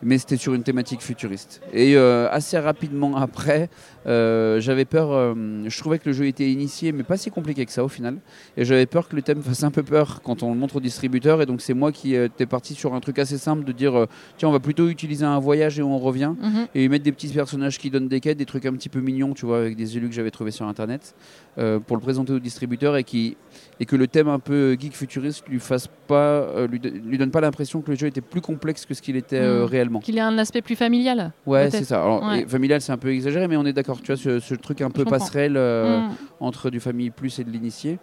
mais 0.02 0.19
c'était 0.19 0.37
sur 0.37 0.54
une 0.54 0.62
thématique 0.62 1.00
futuriste. 1.02 1.60
Et 1.72 1.96
assez 1.96 2.58
rapidement 2.58 3.16
après, 3.28 3.70
j'avais 4.06 4.84
peur, 4.84 5.34
je 5.66 5.78
trouvais 5.78 5.99
que 5.99 6.08
le 6.08 6.12
jeu 6.12 6.26
était 6.26 6.50
initié, 6.50 6.93
mais 6.93 7.02
pas 7.04 7.16
si 7.16 7.31
compliqué 7.31 7.64
que 7.64 7.72
ça 7.72 7.84
au 7.84 7.88
final. 7.88 8.16
Et 8.56 8.64
j'avais 8.64 8.87
peur 8.87 9.08
que 9.08 9.16
le 9.16 9.22
thème 9.22 9.43
fasse 9.43 9.62
un 9.62 9.70
peu 9.70 9.82
peur 9.82 10.20
quand 10.22 10.43
on 10.43 10.52
le 10.52 10.58
montre 10.58 10.76
au 10.76 10.81
distributeur. 10.81 11.40
Et 11.43 11.46
donc 11.46 11.60
c'est 11.60 11.75
moi 11.75 11.93
qui 11.93 12.14
étais 12.14 12.46
parti 12.46 12.75
sur 12.75 12.94
un 12.94 13.00
truc 13.00 13.19
assez 13.19 13.38
simple 13.38 13.64
de 13.64 13.72
dire, 13.72 14.06
tiens, 14.37 14.49
on 14.49 14.52
va 14.52 14.60
plutôt 14.60 14.88
utiliser 14.88 15.25
un 15.25 15.38
voyage 15.38 15.78
et 15.78 15.82
on 15.82 15.92
revient. 15.99 16.33
Mhm. 16.41 16.67
Et 16.75 16.89
mettre 16.89 17.05
des 17.05 17.12
petits 17.12 17.29
personnages 17.29 17.79
qui 17.79 17.91
donnent 17.91 18.09
des 18.09 18.21
quêtes, 18.21 18.39
des 18.39 18.47
trucs 18.47 18.67
un 18.67 18.73
petit 18.73 18.89
peu 18.89 19.00
mignons, 19.00 19.35
tu 19.35 19.47
vois, 19.47 19.59
avec 19.59 19.77
des 19.77 19.97
élus 19.97 20.09
que 20.09 20.15
j'avais 20.15 20.31
trouvés 20.31 20.50
sur 20.50 20.67
internet, 20.67 21.15
euh, 21.59 21.79
pour 21.79 21.97
le 21.97 22.03
présenter 22.03 22.33
au 22.33 22.39
distributeur 22.39 22.97
et, 22.97 23.05
qui, 23.05 23.37
et 23.81 23.87
que 23.87 23.97
le 23.97 24.06
thème 24.06 24.29
un 24.29 24.39
peu 24.39 24.77
geek 24.79 24.94
futuriste 24.97 25.44
lui 25.49 25.61
fasse 25.61 25.89
pas, 26.06 26.15
euh, 26.43 26.67
lui, 26.67 26.79
do- 26.81 26.91
lui 27.05 27.19
donne 27.19 27.31
pas 27.31 27.41
l'impression 27.41 27.81
que 27.83 27.91
le 27.91 27.97
jeu 27.97 28.06
était 28.06 28.21
plus 28.21 28.41
complexe 28.41 28.87
que 28.87 28.94
ce 28.94 29.03
qu'il 29.03 29.17
était 29.17 29.37
euh, 29.39 29.62
Mm. 29.62 29.69
réellement. 29.69 30.00
Qu'il 30.00 30.17
ait 30.19 30.21
un 30.21 30.39
aspect 30.39 30.62
plus 30.62 30.77
familial. 30.77 31.33
Ouais, 31.47 31.71
c'est 31.71 31.85
ça. 31.85 32.03
Alors, 32.03 32.23
Ouais. 32.25 32.45
familial, 32.47 32.81
c'est 32.81 32.93
un 32.93 32.99
peu 32.99 33.11
exagéré, 33.12 33.49
mais 33.49 33.56
on 33.56 33.65
est 33.67 33.73
d'accord. 33.73 34.00
Tu 34.00 34.06
vois, 34.12 34.17
ce, 34.17 34.41
ce 34.41 34.55
truc 34.55 34.81
un 34.81 34.91
peu 34.91 35.05
passerelle 35.05 35.53
Mhm. 35.55 36.11
entre 36.41 36.71
du 36.71 36.81
famille 36.81 37.11
plus 37.11 37.38
et 37.38 37.45
de 37.45 37.50
l'initié. 37.50 37.99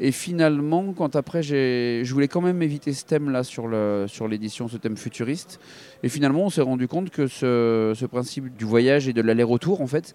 Et 0.00 0.12
finalement, 0.12 0.92
quand 0.92 1.16
après, 1.16 1.42
je 1.42 2.12
voulais 2.12 2.28
quand 2.28 2.40
même 2.40 2.62
éviter 2.62 2.92
ce 2.92 3.04
thème-là 3.04 3.42
sur 3.42 3.66
le- 3.66 4.06
sur 4.06 4.28
l'édition, 4.28 4.68
ce 4.68 4.76
thème 4.76 4.96
futuriste. 4.96 5.58
Et 6.04 6.08
finalement, 6.08 6.44
on 6.44 6.50
s'est 6.50 6.60
rendu 6.62 6.86
compte 6.86 7.10
que 7.10 7.26
ce, 7.26 7.92
ce 7.96 8.06
principe 8.06 8.56
du 8.56 8.64
voyage 8.64 9.08
et 9.08 9.12
de 9.12 9.20
l'aller-retour, 9.22 9.80
en 9.80 9.86
fait, 9.88 10.14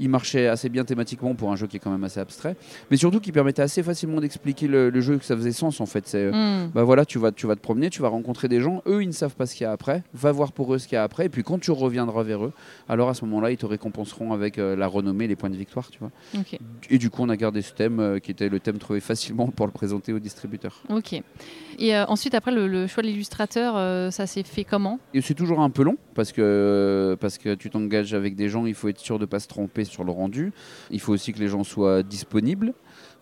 il 0.00 0.08
marchait 0.08 0.46
assez 0.46 0.68
bien 0.68 0.84
thématiquement 0.84 1.34
pour 1.34 1.52
un 1.52 1.56
jeu 1.56 1.66
qui 1.66 1.76
est 1.76 1.80
quand 1.80 1.90
même 1.90 2.04
assez 2.04 2.20
abstrait, 2.20 2.56
mais 2.90 2.96
surtout 2.96 3.20
qui 3.20 3.32
permettait 3.32 3.62
assez 3.62 3.82
facilement 3.82 4.20
d'expliquer 4.20 4.66
le, 4.68 4.90
le 4.90 5.00
jeu, 5.00 5.18
que 5.18 5.24
ça 5.24 5.36
faisait 5.36 5.52
sens, 5.52 5.80
en 5.80 5.86
fait. 5.86 6.06
C'est, 6.06 6.30
Mhm. 6.32 6.70
bah 6.74 6.82
voilà, 6.82 7.04
tu 7.04 7.18
vas, 7.18 7.32
tu 7.32 7.46
vas 7.46 7.56
te 7.56 7.60
promener, 7.60 7.90
tu 7.90 8.02
vas 8.02 8.08
rencontrer 8.08 8.48
des 8.48 8.60
gens, 8.60 8.82
eux 8.86 9.02
ils 9.02 9.06
ne 9.08 9.12
savent 9.12 9.34
pas 9.36 9.46
ce 9.46 9.54
qu'il 9.54 9.64
y 9.64 9.66
a 9.66 9.72
après, 9.72 10.02
va 10.14 10.32
voir 10.32 10.52
pour 10.52 10.74
eux 10.74 10.78
ce 10.78 10.86
qu'il 10.88 10.96
y 10.96 10.98
a 10.98 11.02
après, 11.04 11.26
et 11.26 11.28
puis 11.28 11.42
quand 11.42 11.58
tu 11.60 11.70
reviendras 11.70 12.22
vers 12.22 12.44
eux, 12.44 12.52
alors 12.88 13.08
à 13.08 13.14
ce 13.14 13.24
moment-là 13.24 13.50
ils 13.50 13.56
te 13.56 13.66
récompenseront 13.66 14.32
avec 14.32 14.58
euh, 14.58 14.76
la 14.76 14.86
renommée, 14.86 15.26
les 15.28 15.36
points 15.36 15.50
de 15.50 15.56
victoire, 15.56 15.90
tu 15.90 15.98
vois. 15.98 16.10
Et 16.90 16.98
du 16.98 17.10
coup 17.10 17.22
on 17.22 17.28
a 17.28 17.36
gardé 17.36 17.62
ce 17.62 17.72
thème 17.72 18.00
euh, 18.00 18.18
qui 18.18 18.30
était 18.30 18.48
le 18.48 18.60
thème 18.60 18.78
trouvé 18.78 19.00
facilement 19.00 19.48
pour 19.48 19.66
le 19.66 19.72
présenter 19.72 20.12
au 20.12 20.18
distributeur. 20.18 20.82
Ok. 20.88 21.20
Et 21.78 21.96
euh, 21.96 22.04
ensuite, 22.06 22.34
après, 22.34 22.52
le, 22.52 22.68
le 22.68 22.86
choix 22.86 23.02
de 23.02 23.08
l'illustrateur, 23.08 23.74
euh, 23.76 24.10
ça 24.10 24.26
s'est 24.26 24.42
fait 24.42 24.62
comment? 24.64 24.98
C'est 25.22 25.34
toujours 25.34 25.60
un 25.60 25.70
peu 25.70 25.82
long 25.82 25.96
parce 26.14 26.30
que, 26.30 27.16
parce 27.20 27.38
que 27.38 27.54
tu 27.54 27.70
t'engages 27.70 28.12
avec 28.14 28.36
des 28.36 28.48
gens, 28.50 28.66
il 28.66 28.74
faut 28.74 28.88
être 28.88 28.98
sûr 28.98 29.16
de 29.18 29.22
ne 29.24 29.26
pas 29.26 29.40
se 29.40 29.48
tromper 29.48 29.81
sur 29.84 30.04
le 30.04 30.12
rendu, 30.12 30.52
il 30.90 31.00
faut 31.00 31.12
aussi 31.12 31.32
que 31.32 31.38
les 31.38 31.48
gens 31.48 31.64
soient 31.64 32.02
disponibles. 32.02 32.74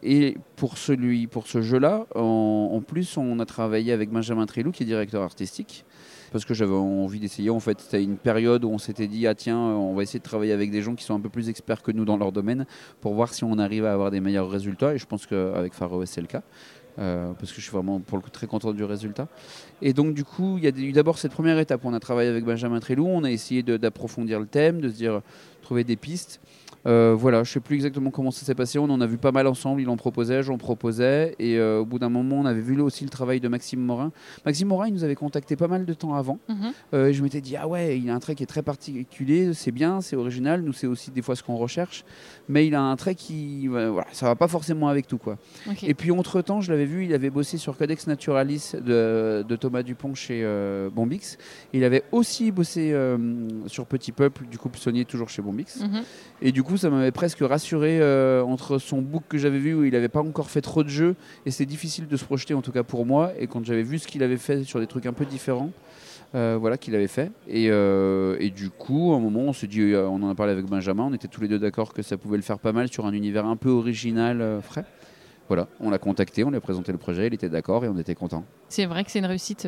Et 0.02 0.38
pour, 0.56 0.78
ce 0.78 1.60
jeu-là, 1.60 2.06
en, 2.14 2.82
plus, 2.86 3.16
on 3.16 3.38
a 3.38 3.44
travaillé 3.44 3.92
avec 3.92 4.10
Benjamin 4.10 4.46
Trilou, 4.46 4.72
qui 4.72 4.82
est 4.82 4.86
directeur 4.86 5.22
artistique, 5.22 5.84
parce 6.32 6.46
que 6.46 6.54
j'avais 6.54 6.74
envie 6.74 7.20
d'essayer. 7.20 7.50
En 7.50 7.60
fait, 7.60 7.80
c'était 7.80 8.02
une 8.02 8.16
période 8.16 8.64
où 8.64 8.70
on 8.70 8.78
s'était 8.78 9.08
dit, 9.08 9.26
ah 9.26 9.34
tiens, 9.34 9.58
on 9.58 9.94
va 9.94 10.02
essayer 10.02 10.18
de 10.18 10.24
travailler 10.24 10.52
avec 10.52 10.70
des 10.70 10.80
gens 10.80 10.94
qui 10.94 11.04
sont 11.04 11.14
un 11.14 11.20
peu 11.20 11.28
plus 11.28 11.50
experts 11.50 11.82
que 11.82 11.92
nous 11.92 12.06
dans 12.06 12.16
leur 12.16 12.32
domaine, 12.32 12.66
pour 13.02 13.14
voir 13.14 13.34
si 13.34 13.44
on 13.44 13.58
arrive 13.58 13.84
à 13.84 13.92
avoir 13.92 14.10
des 14.10 14.20
meilleurs 14.20 14.50
résultats. 14.50 14.94
Et 14.94 14.98
je 14.98 15.06
pense 15.06 15.26
qu'avec 15.26 15.74
Far 15.74 15.92
West, 15.92 16.14
c'est 16.14 16.22
le 16.22 16.28
cas. 16.28 16.42
Euh, 17.00 17.32
parce 17.38 17.50
que 17.50 17.56
je 17.56 17.62
suis 17.62 17.72
vraiment 17.72 18.00
très 18.30 18.46
content 18.46 18.72
du 18.72 18.84
résultat. 18.84 19.26
Et 19.80 19.94
donc 19.94 20.12
du 20.12 20.22
coup, 20.22 20.58
il 20.58 20.64
y 20.64 20.66
a 20.66 20.70
eu 20.70 20.92
d'abord 20.92 21.18
cette 21.18 21.32
première 21.32 21.58
étape 21.58 21.80
on 21.84 21.94
a 21.94 22.00
travaillé 22.00 22.28
avec 22.28 22.44
Benjamin 22.44 22.78
Trélou, 22.78 23.06
on 23.06 23.24
a 23.24 23.30
essayé 23.30 23.62
d'approfondir 23.62 24.38
le 24.38 24.44
thème, 24.44 24.82
de 24.82 24.90
se 24.90 24.94
dire 24.94 25.22
trouver 25.62 25.82
des 25.82 25.96
pistes. 25.96 26.40
Euh, 26.86 27.14
voilà, 27.16 27.44
je 27.44 27.52
sais 27.52 27.60
plus 27.60 27.74
exactement 27.74 28.10
comment 28.10 28.30
ça 28.30 28.44
s'est 28.44 28.54
passé. 28.54 28.78
On 28.78 28.84
en 28.84 29.00
a 29.00 29.06
vu 29.06 29.18
pas 29.18 29.32
mal 29.32 29.46
ensemble. 29.46 29.80
Il 29.80 29.88
en 29.88 29.96
proposait, 29.96 30.42
j'en 30.42 30.58
proposais, 30.58 31.34
et 31.38 31.58
euh, 31.58 31.80
au 31.80 31.84
bout 31.84 31.98
d'un 31.98 32.08
moment, 32.08 32.36
on 32.36 32.46
avait 32.46 32.60
vu 32.60 32.80
aussi 32.80 33.04
le 33.04 33.10
travail 33.10 33.40
de 33.40 33.48
Maxime 33.48 33.80
Morin. 33.80 34.12
Maxime 34.46 34.68
Morin, 34.68 34.88
il 34.88 34.94
nous 34.94 35.04
avait 35.04 35.14
contacté 35.14 35.56
pas 35.56 35.68
mal 35.68 35.84
de 35.84 35.92
temps 35.92 36.14
avant. 36.14 36.38
Mhm. 36.48 36.56
Euh, 36.94 37.08
et 37.08 37.12
je 37.12 37.22
m'étais 37.22 37.40
dit, 37.40 37.56
ah 37.56 37.68
ouais, 37.68 37.98
il 37.98 38.08
a 38.08 38.14
un 38.14 38.20
trait 38.20 38.34
qui 38.34 38.42
est 38.42 38.46
très 38.46 38.62
particulier, 38.62 39.52
c'est 39.54 39.72
bien, 39.72 40.00
c'est 40.00 40.16
original, 40.16 40.62
nous 40.62 40.72
c'est 40.72 40.86
aussi 40.86 41.10
des 41.10 41.22
fois 41.22 41.36
ce 41.36 41.42
qu'on 41.42 41.56
recherche, 41.56 42.04
mais 42.48 42.66
il 42.66 42.74
a 42.74 42.80
un 42.80 42.96
trait 42.96 43.14
qui, 43.14 43.66
voilà, 43.66 44.06
ça 44.12 44.26
va 44.26 44.36
pas 44.36 44.48
forcément 44.48 44.88
avec 44.88 45.06
tout 45.06 45.18
quoi. 45.18 45.36
Et 45.82 45.94
puis 45.94 46.10
entre 46.10 46.40
temps, 46.42 46.60
je 46.60 46.70
l'avais 46.70 46.84
vu, 46.84 47.04
il 47.04 47.14
avait 47.14 47.30
bossé 47.30 47.58
sur 47.58 47.76
Codex 47.76 48.06
Naturalis 48.06 48.72
de, 48.74 49.44
de 49.46 49.56
Thomas 49.56 49.82
Dupont 49.82 50.14
chez 50.14 50.46
Bombix. 50.94 51.38
Il 51.72 51.84
avait 51.84 52.04
aussi 52.12 52.50
bossé 52.50 52.94
sur 53.66 53.86
Petit 53.86 54.12
Peuple, 54.12 54.46
du 54.50 54.58
coup 54.58 54.70
Saunier 54.74 55.04
toujours 55.04 55.28
chez 55.28 55.42
Bombix. 55.42 55.80
Mhm. 55.80 56.02
Et 56.42 56.52
du 56.52 56.62
coup, 56.62 56.69
ça 56.76 56.90
m'avait 56.90 57.10
presque 57.10 57.40
rassuré 57.40 58.00
euh, 58.00 58.42
entre 58.42 58.78
son 58.78 59.00
book 59.00 59.22
que 59.28 59.38
j'avais 59.38 59.58
vu 59.58 59.74
où 59.74 59.84
il 59.84 59.92
n'avait 59.92 60.08
pas 60.08 60.20
encore 60.20 60.50
fait 60.50 60.60
trop 60.60 60.82
de 60.82 60.88
jeux 60.88 61.16
et 61.46 61.50
c'est 61.50 61.66
difficile 61.66 62.06
de 62.08 62.16
se 62.16 62.24
projeter 62.24 62.54
en 62.54 62.62
tout 62.62 62.72
cas 62.72 62.82
pour 62.82 63.06
moi. 63.06 63.32
Et 63.38 63.46
quand 63.46 63.64
j'avais 63.64 63.82
vu 63.82 63.98
ce 63.98 64.06
qu'il 64.06 64.22
avait 64.22 64.36
fait 64.36 64.64
sur 64.64 64.80
des 64.80 64.86
trucs 64.86 65.06
un 65.06 65.12
peu 65.12 65.24
différents, 65.24 65.70
euh, 66.34 66.56
voilà 66.60 66.78
qu'il 66.78 66.94
avait 66.94 67.08
fait. 67.08 67.30
Et, 67.48 67.68
euh, 67.70 68.36
et 68.40 68.50
du 68.50 68.70
coup, 68.70 69.12
à 69.12 69.16
un 69.16 69.20
moment, 69.20 69.40
on 69.40 69.52
s'est 69.52 69.66
dit, 69.66 69.94
on 69.94 70.22
en 70.22 70.30
a 70.30 70.34
parlé 70.34 70.52
avec 70.52 70.66
Benjamin, 70.66 71.04
on 71.10 71.14
était 71.14 71.28
tous 71.28 71.40
les 71.40 71.48
deux 71.48 71.58
d'accord 71.58 71.92
que 71.92 72.02
ça 72.02 72.16
pouvait 72.16 72.36
le 72.36 72.42
faire 72.42 72.58
pas 72.58 72.72
mal 72.72 72.88
sur 72.88 73.06
un 73.06 73.12
univers 73.12 73.46
un 73.46 73.56
peu 73.56 73.70
original, 73.70 74.60
frais. 74.62 74.84
Voilà, 75.48 75.66
on 75.80 75.90
l'a 75.90 75.98
contacté, 75.98 76.44
on 76.44 76.50
lui 76.50 76.56
a 76.56 76.60
présenté 76.60 76.92
le 76.92 76.98
projet, 76.98 77.26
il 77.26 77.34
était 77.34 77.48
d'accord 77.48 77.84
et 77.84 77.88
on 77.88 77.98
était 77.98 78.14
content. 78.14 78.44
C'est 78.68 78.86
vrai 78.86 79.02
que 79.02 79.10
c'est 79.10 79.18
une 79.18 79.26
réussite 79.26 79.66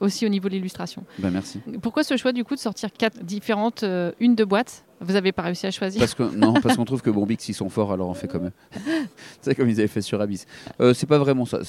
aussi 0.00 0.26
au 0.26 0.28
niveau 0.28 0.48
de 0.48 0.54
l'illustration. 0.54 1.04
Ben 1.18 1.30
merci. 1.30 1.60
Pourquoi 1.82 2.02
ce 2.02 2.16
choix 2.16 2.32
du 2.32 2.42
coup 2.44 2.54
de 2.54 2.60
sortir 2.60 2.90
quatre 2.92 3.22
différentes, 3.24 3.82
euh, 3.84 4.12
une 4.20 4.34
de 4.34 4.44
boîte? 4.44 4.84
Vous 5.02 5.16
avez 5.16 5.32
pas 5.32 5.40
réussi 5.42 5.66
à 5.66 5.70
choisir? 5.70 5.98
Parce 6.00 6.14
que, 6.14 6.24
non, 6.36 6.52
parce 6.60 6.76
qu'on 6.76 6.84
trouve 6.84 7.00
que 7.00 7.08
Bombix, 7.08 7.48
ils 7.48 7.54
sont 7.54 7.70
forts, 7.70 7.90
alors 7.90 8.10
on 8.10 8.14
fait 8.14 8.28
comme 8.28 8.48
eux. 8.48 8.52
c'est 9.40 9.54
comme 9.54 9.68
ils 9.70 9.78
avaient 9.78 9.88
fait 9.88 10.02
sur 10.02 10.20
Abyss. 10.20 10.46
Euh, 10.80 10.92
c'est 10.92 11.06
pas 11.06 11.16
vraiment 11.16 11.46
ça. 11.46 11.60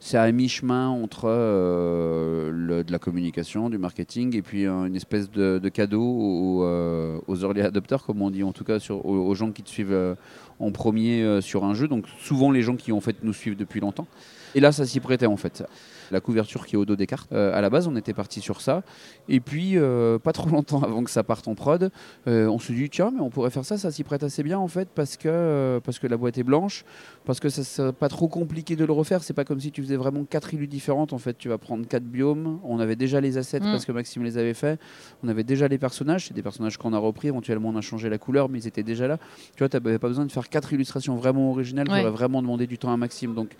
C'est 0.00 0.18
à 0.18 0.32
mi-chemin 0.32 0.88
entre 0.88 1.26
euh, 1.28 2.50
le- 2.52 2.82
de 2.82 2.90
la 2.90 2.98
communication, 2.98 3.70
du 3.70 3.78
marketing, 3.78 4.34
et 4.36 4.42
puis 4.42 4.66
euh, 4.66 4.86
une 4.86 4.96
espèce 4.96 5.30
de, 5.30 5.60
de 5.62 5.68
cadeau 5.68 6.02
aux, 6.02 6.64
euh, 6.64 7.18
aux 7.28 7.36
early 7.36 7.60
adopters, 7.60 8.02
comme 8.04 8.22
on 8.22 8.30
dit, 8.30 8.42
en 8.42 8.52
tout 8.52 8.64
cas 8.64 8.80
sur, 8.80 9.06
aux, 9.06 9.24
aux 9.26 9.34
gens 9.36 9.52
qui 9.52 9.62
te 9.62 9.68
suivent 9.70 10.16
en 10.58 10.72
premier 10.72 11.40
sur 11.40 11.64
un 11.64 11.74
jeu. 11.74 11.86
Donc 11.86 12.06
souvent 12.20 12.50
les 12.50 12.62
gens 12.62 12.74
qui 12.76 12.90
en 12.92 13.00
fait 13.00 13.22
nous 13.22 13.32
suivent 13.32 13.56
depuis 13.56 13.78
longtemps. 13.80 14.06
Et 14.54 14.60
là, 14.60 14.72
ça 14.72 14.84
s'y 14.86 15.00
prêtait 15.00 15.26
en 15.26 15.36
fait. 15.36 15.64
La 16.10 16.20
couverture 16.20 16.66
qui 16.66 16.74
est 16.74 16.78
au 16.78 16.84
dos 16.84 16.96
des 16.96 17.06
cartes. 17.06 17.30
Euh, 17.32 17.56
à 17.56 17.60
la 17.60 17.70
base, 17.70 17.86
on 17.86 17.94
était 17.94 18.14
parti 18.14 18.40
sur 18.40 18.60
ça. 18.60 18.82
Et 19.28 19.38
puis, 19.38 19.78
euh, 19.78 20.18
pas 20.18 20.32
trop 20.32 20.48
longtemps 20.50 20.82
avant 20.82 21.04
que 21.04 21.10
ça 21.10 21.22
parte 21.22 21.46
en 21.46 21.54
prod, 21.54 21.92
euh, 22.26 22.48
on 22.48 22.58
se 22.58 22.72
dit 22.72 22.90
tiens, 22.90 23.12
mais 23.14 23.20
on 23.20 23.30
pourrait 23.30 23.50
faire 23.50 23.64
ça, 23.64 23.78
ça 23.78 23.92
s'y 23.92 24.02
prête 24.02 24.24
assez 24.24 24.42
bien 24.42 24.58
en 24.58 24.66
fait, 24.66 24.88
parce 24.92 25.16
que, 25.16 25.80
parce 25.84 26.00
que 26.00 26.08
la 26.08 26.16
boîte 26.16 26.36
est 26.38 26.42
blanche, 26.42 26.84
parce 27.24 27.38
que 27.38 27.48
ça 27.48 27.62
serait 27.62 27.92
pas 27.92 28.08
trop 28.08 28.26
compliqué 28.26 28.74
de 28.74 28.84
le 28.84 28.92
refaire. 28.92 29.22
C'est 29.22 29.34
pas 29.34 29.44
comme 29.44 29.60
si 29.60 29.70
tu 29.70 29.82
faisais 29.82 29.96
vraiment 29.96 30.24
quatre 30.24 30.52
illus 30.52 30.66
différentes. 30.66 31.12
En 31.12 31.18
fait, 31.18 31.38
tu 31.38 31.48
vas 31.48 31.58
prendre 31.58 31.86
quatre 31.86 32.04
biomes. 32.04 32.58
On 32.64 32.80
avait 32.80 32.96
déjà 32.96 33.20
les 33.20 33.38
assets 33.38 33.60
Mm. 33.60 33.72
parce 33.72 33.84
que 33.84 33.92
Maxime 33.92 34.24
les 34.24 34.38
avait 34.38 34.54
fait. 34.54 34.80
On 35.22 35.28
avait 35.28 35.44
déjà 35.44 35.68
les 35.68 35.78
personnages. 35.78 36.26
C'est 36.28 36.34
des 36.34 36.42
personnages 36.42 36.76
qu'on 36.76 36.92
a 36.92 36.98
repris. 36.98 37.28
Éventuellement, 37.28 37.68
on 37.68 37.76
a 37.76 37.80
changé 37.80 38.08
la 38.08 38.18
couleur, 38.18 38.48
mais 38.48 38.58
ils 38.58 38.66
étaient 38.66 38.82
déjà 38.82 39.06
là. 39.06 39.18
Tu 39.54 39.58
vois, 39.58 39.68
tu 39.68 39.76
n'avais 39.76 39.98
pas 39.98 40.08
besoin 40.08 40.26
de 40.26 40.32
faire 40.32 40.48
quatre 40.48 40.72
illustrations 40.72 41.16
vraiment 41.16 41.50
originales. 41.50 41.88
Ouais. 41.88 41.98
J'aurais 42.00 42.10
vraiment 42.10 42.42
demandé 42.42 42.66
du 42.66 42.78
temps 42.78 42.92
à 42.92 42.96
Maxime. 42.96 43.34
Donc, 43.34 43.56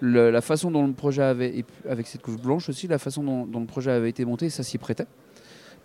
la 0.00 0.40
façon 0.40 0.70
dont 0.70 0.86
le 0.86 0.92
projet 0.92 1.22
avait, 1.22 1.64
avec 1.88 2.06
cette 2.06 2.22
couche 2.22 2.36
blanche 2.36 2.68
aussi, 2.68 2.86
la 2.86 2.98
façon 2.98 3.22
dont, 3.22 3.46
dont 3.46 3.60
le 3.60 3.66
projet 3.66 3.90
avait 3.90 4.10
été 4.10 4.24
monté, 4.24 4.50
ça 4.50 4.62
s'y 4.62 4.78
prêtait. 4.78 5.06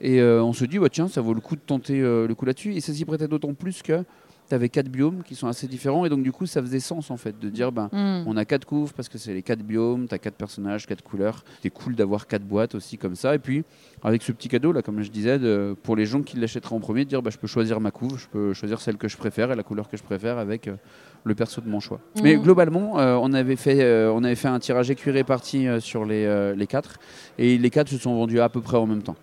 Et 0.01 0.19
euh, 0.19 0.43
on 0.43 0.53
se 0.53 0.65
dit, 0.65 0.79
bah, 0.79 0.89
tiens, 0.91 1.07
ça 1.07 1.21
vaut 1.21 1.33
le 1.33 1.39
coup 1.39 1.55
de 1.55 1.61
tenter 1.61 2.01
euh, 2.01 2.27
le 2.27 2.35
coup 2.35 2.45
là-dessus. 2.45 2.75
Et 2.75 2.81
ça 2.81 2.93
s'y 2.93 3.05
prêtait 3.05 3.27
d'autant 3.27 3.53
plus 3.53 3.81
que 3.81 4.03
tu 4.49 4.55
avais 4.55 4.69
quatre 4.69 4.89
biomes 4.89 5.23
qui 5.23 5.35
sont 5.35 5.47
assez 5.47 5.67
différents. 5.67 6.05
Et 6.05 6.09
donc, 6.09 6.23
du 6.23 6.31
coup, 6.31 6.45
ça 6.45 6.61
faisait 6.61 6.79
sens 6.79 7.11
en 7.11 7.17
fait 7.17 7.39
de 7.39 7.49
dire, 7.49 7.71
ben, 7.71 7.89
Hmm. 7.91 8.23
on 8.27 8.35
a 8.37 8.45
quatre 8.45 8.65
couves 8.65 8.93
parce 8.93 9.09
que 9.09 9.17
c'est 9.17 9.33
les 9.33 9.41
quatre 9.43 9.63
biomes, 9.63 10.07
tu 10.07 10.15
as 10.15 10.19
quatre 10.19 10.35
personnages, 10.35 10.85
quatre 10.85 11.03
couleurs. 11.03 11.43
C'est 11.61 11.69
cool 11.69 11.95
d'avoir 11.95 12.27
quatre 12.27 12.43
boîtes 12.43 12.75
aussi 12.75 12.97
comme 12.97 13.15
ça. 13.15 13.35
Et 13.35 13.39
puis, 13.39 13.63
avec 14.03 14.21
ce 14.21 14.31
petit 14.31 14.49
cadeau, 14.49 14.71
là, 14.71 14.81
comme 14.81 15.01
je 15.01 15.09
disais, 15.11 15.39
de- 15.39 15.75
pour 15.83 15.95
les 15.95 16.05
gens 16.05 16.21
qui 16.21 16.37
l'achèteraient 16.37 16.75
en 16.75 16.79
premier, 16.79 17.05
de 17.05 17.09
dire 17.09 17.21
bah, 17.21 17.29
je 17.31 17.37
peux 17.37 17.47
choisir 17.47 17.79
ma 17.79 17.91
couve, 17.91 18.17
je 18.19 18.27
peux 18.27 18.53
choisir 18.53 18.81
celle 18.81 18.97
que 18.97 19.07
je 19.07 19.17
préfère 19.17 19.51
et 19.51 19.55
la 19.55 19.63
couleur 19.63 19.89
que 19.89 19.97
je 19.97 20.03
préfère 20.03 20.37
avec 20.37 20.67
euh, 20.67 20.75
le 21.23 21.35
perso 21.35 21.61
de 21.61 21.69
mon 21.69 21.79
choix. 21.79 21.99
Mhm. 22.17 22.23
Mais 22.23 22.35
globalement, 22.35 22.99
euh, 22.99 23.15
on, 23.21 23.31
avait 23.33 23.55
fait, 23.55 23.81
euh, 23.81 24.11
on 24.13 24.23
avait 24.23 24.35
fait 24.35 24.49
un 24.49 24.59
tirage 24.59 24.89
écurie 24.91 25.11
réparti 25.17 25.67
euh, 25.67 25.79
sur 25.79 26.03
les, 26.05 26.53
les 26.55 26.67
quatre 26.67 26.97
et 27.37 27.57
les 27.57 27.69
quatre 27.69 27.87
se 27.89 27.97
sont 27.97 28.13
vendus 28.15 28.39
à 28.41 28.49
peu 28.49 28.59
près 28.61 28.77
en 28.77 28.85
même 28.87 29.03
temps. 29.03 29.15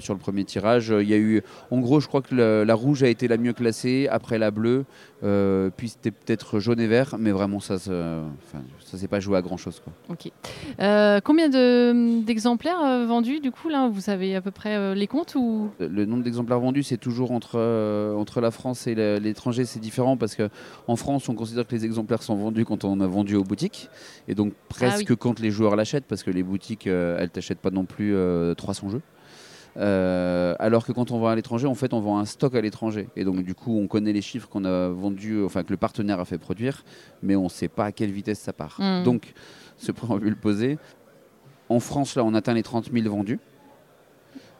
Sur 0.00 0.14
le 0.14 0.18
premier 0.20 0.44
tirage, 0.44 0.92
il 1.00 1.08
y 1.08 1.14
a 1.14 1.18
eu, 1.18 1.42
en 1.70 1.78
gros, 1.78 2.00
je 2.00 2.08
crois 2.08 2.20
que 2.22 2.34
le- 2.34 2.64
la 2.64 2.74
rouge 2.74 3.02
a 3.02 3.08
été 3.08 3.28
la 3.28 3.36
mieux 3.36 3.52
classée, 3.52 4.08
après 4.10 4.38
la 4.40 4.50
bleue, 4.50 4.84
euh, 5.22 5.70
puis 5.76 5.88
c'était 5.90 6.10
peut-être 6.10 6.58
jaune 6.58 6.80
et 6.80 6.88
vert, 6.88 7.14
mais 7.18 7.30
vraiment 7.30 7.60
ça, 7.60 7.78
ça 7.78 8.24
s'est 8.98 9.06
pas 9.06 9.20
joué 9.20 9.36
à 9.38 9.42
grand 9.42 9.56
chose. 9.56 9.80
Quoi. 9.84 9.92
Ok. 10.08 10.32
Euh, 10.80 11.20
combien 11.22 11.48
de- 11.48 12.22
d'exemplaires 12.24 12.80
euh, 12.84 13.06
vendus 13.06 13.38
du 13.40 13.52
coup 13.52 13.68
là? 13.68 13.88
Vous 13.88 14.00
savez 14.00 14.34
à 14.34 14.40
peu 14.40 14.50
près 14.50 14.74
euh, 14.76 14.94
les 14.94 15.06
comptes 15.06 15.34
ou? 15.36 15.70
Le 15.78 16.04
nombre 16.06 16.24
d'exemplaires 16.24 16.58
vendus, 16.60 16.82
c'est 16.82 16.96
toujours 16.96 17.30
entre, 17.30 17.56
entre 18.16 18.40
la 18.40 18.50
France 18.50 18.86
et 18.88 18.94
l'étranger, 19.20 19.64
c'est 19.64 19.80
différent 19.80 20.16
parce 20.16 20.34
que 20.34 20.48
en 20.88 20.96
France, 20.96 21.28
on 21.28 21.34
considère 21.34 21.66
que 21.66 21.74
les 21.74 21.84
exemplaires 21.84 22.22
sont 22.22 22.34
vendus 22.36 22.64
quand 22.64 22.84
on 22.84 23.00
a 23.00 23.06
vendu 23.06 23.36
aux 23.36 23.44
boutiques, 23.44 23.88
et 24.26 24.34
donc 24.34 24.52
presque 24.68 25.10
oui. 25.10 25.16
quand 25.16 25.38
les 25.38 25.50
joueurs 25.50 25.76
l'achètent, 25.76 26.06
parce 26.06 26.22
que 26.22 26.30
les 26.30 26.42
boutiques, 26.42 26.86
elles 26.86 27.30
t'achètent 27.30 27.60
pas 27.60 27.70
non 27.70 27.84
plus 27.84 28.14
euh, 28.14 28.54
300 28.54 28.90
jeux. 28.90 29.02
Euh, 29.76 30.54
alors 30.58 30.84
que 30.84 30.92
quand 30.92 31.10
on 31.10 31.20
va 31.20 31.30
à 31.30 31.34
l'étranger, 31.36 31.66
en 31.66 31.74
fait, 31.74 31.92
on 31.94 32.00
vend 32.00 32.18
un 32.18 32.24
stock 32.24 32.54
à 32.54 32.60
l'étranger. 32.60 33.08
Et 33.16 33.24
donc, 33.24 33.42
du 33.44 33.54
coup, 33.54 33.78
on 33.78 33.86
connaît 33.86 34.12
les 34.12 34.22
chiffres 34.22 34.48
qu'on 34.48 34.64
a 34.64 34.88
vendus, 34.88 35.44
enfin, 35.44 35.62
que 35.62 35.70
le 35.70 35.76
partenaire 35.76 36.18
a 36.20 36.24
fait 36.24 36.38
produire, 36.38 36.82
mais 37.22 37.36
on 37.36 37.44
ne 37.44 37.48
sait 37.48 37.68
pas 37.68 37.86
à 37.86 37.92
quelle 37.92 38.10
vitesse 38.10 38.40
ça 38.40 38.52
part. 38.52 38.76
Mm. 38.80 39.04
Donc, 39.04 39.32
ce 39.78 39.92
préambule 39.92 40.36
posé, 40.36 40.78
en 41.68 41.80
France, 41.80 42.16
là, 42.16 42.24
on 42.24 42.34
atteint 42.34 42.54
les 42.54 42.62
30 42.64 42.90
000 42.92 43.08
vendus. 43.08 43.38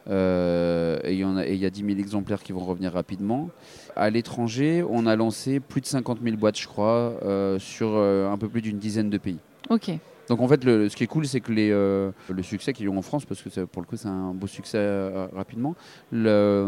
Euh, 0.09 0.99
et 1.03 1.13
il 1.13 1.19
y, 1.19 1.23
a- 1.23 1.47
et 1.47 1.53
il 1.53 1.59
y 1.59 1.65
a 1.65 1.69
10 1.69 1.85
000 1.85 1.99
exemplaires 1.99 2.41
qui 2.41 2.53
vont 2.53 2.61
revenir 2.65 2.91
rapidement. 2.93 3.49
À 3.95 4.09
l'étranger, 4.09 4.83
on 4.89 5.05
a 5.05 5.15
lancé 5.15 5.59
plus 5.59 5.81
de 5.81 5.85
50 5.85 6.19
000 6.23 6.37
boîtes, 6.37 6.57
je 6.59 6.67
crois, 6.67 7.13
euh, 7.23 7.59
sur 7.59 7.89
euh, 7.91 8.31
un 8.31 8.37
peu 8.37 8.49
plus 8.49 8.61
d'une 8.61 8.79
dizaine 8.79 9.09
de 9.11 9.17
pays. 9.19 9.37
Ok. 9.69 9.91
Donc 10.31 10.39
en 10.39 10.47
fait, 10.47 10.63
le, 10.63 10.87
ce 10.87 10.95
qui 10.95 11.03
est 11.03 11.07
cool, 11.07 11.27
c'est 11.27 11.41
que 11.41 11.51
les, 11.51 11.71
euh, 11.71 12.09
le 12.29 12.41
succès 12.41 12.71
qu'ils 12.71 12.87
ont 12.87 12.97
en 12.97 13.01
France, 13.01 13.25
parce 13.25 13.41
que 13.41 13.65
pour 13.65 13.81
le 13.81 13.85
coup, 13.85 13.97
c'est 13.97 14.07
un 14.07 14.33
beau 14.33 14.47
succès 14.47 14.77
euh, 14.77 15.27
rapidement, 15.35 15.75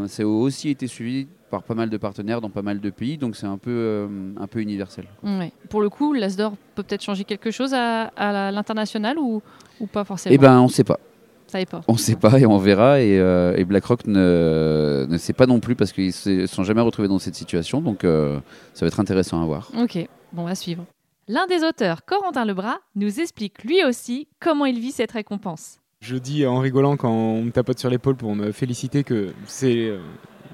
c'est 0.07 0.25
aussi 0.25 0.67
été 0.67 0.87
suivi 0.87 1.27
par 1.49 1.63
pas 1.63 1.73
mal 1.73 1.89
de 1.89 1.95
partenaires 1.95 2.41
dans 2.41 2.49
pas 2.49 2.61
mal 2.61 2.81
de 2.81 2.89
pays, 2.89 3.17
donc 3.17 3.37
c'est 3.37 3.45
un 3.45 3.57
peu, 3.57 3.71
euh, 3.71 4.07
un 4.37 4.47
peu 4.47 4.59
universel. 4.59 5.05
Ouais. 5.23 5.53
Pour 5.69 5.79
le 5.79 5.87
coup, 5.89 6.11
l'Asdor 6.11 6.55
peut 6.75 6.83
peut-être 6.83 7.03
changer 7.03 7.23
quelque 7.23 7.51
chose 7.51 7.73
à, 7.73 8.07
à 8.17 8.51
l'international 8.51 9.17
ou, 9.17 9.41
ou 9.79 9.87
pas 9.87 10.03
forcément? 10.03 10.35
Eh 10.35 10.37
ben, 10.37 10.59
on 10.59 10.67
sait 10.67 10.83
pas. 10.83 10.99
Ça 11.47 11.65
pas. 11.65 11.81
On 11.87 11.95
sait 11.95 12.17
pas 12.17 12.37
et 12.39 12.45
on 12.45 12.57
verra. 12.57 12.99
Et, 12.99 13.17
euh, 13.17 13.55
et 13.55 13.63
BlackRock 13.63 14.07
ne, 14.07 15.05
ne 15.07 15.17
sait 15.17 15.31
pas 15.31 15.45
non 15.45 15.61
plus 15.61 15.75
parce 15.75 15.93
qu'ils 15.93 16.11
se 16.11 16.47
sont 16.47 16.63
jamais 16.65 16.81
retrouvés 16.81 17.07
dans 17.07 17.19
cette 17.19 17.35
situation. 17.35 17.79
Donc 17.79 18.03
euh, 18.03 18.39
ça 18.73 18.83
va 18.83 18.87
être 18.87 18.99
intéressant 18.99 19.41
à 19.41 19.45
voir. 19.45 19.71
Ok, 19.79 20.05
bon, 20.33 20.41
on 20.41 20.45
va 20.45 20.55
suivre. 20.55 20.83
L'un 21.29 21.47
des 21.47 21.63
auteurs, 21.63 22.03
Corentin 22.03 22.43
Lebras, 22.43 22.79
nous 22.95 23.21
explique 23.21 23.63
lui 23.63 23.81
aussi 23.85 24.27
comment 24.41 24.65
il 24.65 24.77
vit 24.77 24.91
cette 24.91 25.13
récompense. 25.13 25.79
Je 26.01 26.17
dis 26.17 26.45
en 26.45 26.59
rigolant 26.59 26.97
quand 26.97 27.11
on 27.13 27.43
me 27.43 27.51
tapote 27.51 27.79
sur 27.79 27.89
l'épaule 27.89 28.17
pour 28.17 28.35
me 28.35 28.51
féliciter 28.51 29.05
que 29.05 29.31
c'est 29.45 29.87
euh, 29.87 29.99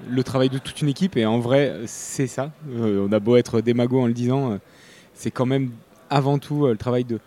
le 0.08 0.22
travail 0.22 0.48
de 0.48 0.58
toute 0.58 0.80
une 0.80 0.88
équipe 0.88 1.16
et 1.16 1.26
en 1.26 1.40
vrai 1.40 1.74
c'est 1.86 2.28
ça. 2.28 2.52
Euh, 2.68 3.04
on 3.08 3.10
a 3.10 3.18
beau 3.18 3.34
être 3.34 3.60
démago 3.60 4.00
en 4.00 4.06
le 4.06 4.12
disant, 4.12 4.52
euh, 4.52 4.58
c'est 5.12 5.32
quand 5.32 5.44
même 5.44 5.72
avant 6.08 6.38
tout 6.38 6.68
le 6.68 6.76
travail 6.76 7.02
de 7.02 7.18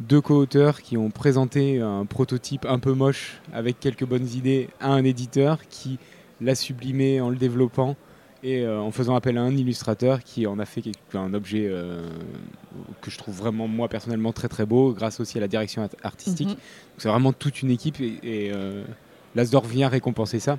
deux 0.00 0.22
co-auteurs 0.22 0.80
qui 0.80 0.96
ont 0.96 1.10
présenté 1.10 1.82
un 1.82 2.06
prototype 2.06 2.64
un 2.64 2.78
peu 2.78 2.94
moche 2.94 3.42
avec 3.52 3.78
quelques 3.78 4.06
bonnes 4.06 4.28
idées 4.28 4.70
à 4.80 4.88
un 4.88 5.04
éditeur 5.04 5.58
qui 5.68 5.98
l'a 6.40 6.54
sublimé 6.54 7.20
en 7.20 7.28
le 7.28 7.36
développant 7.36 7.94
et 8.42 8.62
euh, 8.62 8.80
en 8.80 8.90
faisant 8.90 9.14
appel 9.14 9.38
à 9.38 9.42
un 9.42 9.56
illustrateur 9.56 10.22
qui 10.22 10.46
en 10.46 10.58
a 10.58 10.64
fait 10.64 10.82
un 11.14 11.34
objet 11.34 11.66
euh, 11.68 12.02
que 13.00 13.10
je 13.10 13.18
trouve 13.18 13.34
vraiment 13.36 13.66
moi 13.68 13.88
personnellement 13.88 14.32
très 14.32 14.48
très 14.48 14.66
beau 14.66 14.92
grâce 14.92 15.20
aussi 15.20 15.38
à 15.38 15.40
la 15.40 15.48
direction 15.48 15.82
art- 15.82 15.88
artistique. 16.02 16.48
Mhm. 16.48 16.56
C'est 16.98 17.08
vraiment 17.08 17.32
toute 17.32 17.62
une 17.62 17.70
équipe 17.70 18.00
et, 18.00 18.18
et 18.22 18.52
euh, 18.52 18.84
l'Asdor 19.34 19.64
vient 19.64 19.88
récompenser 19.88 20.38
ça. 20.38 20.58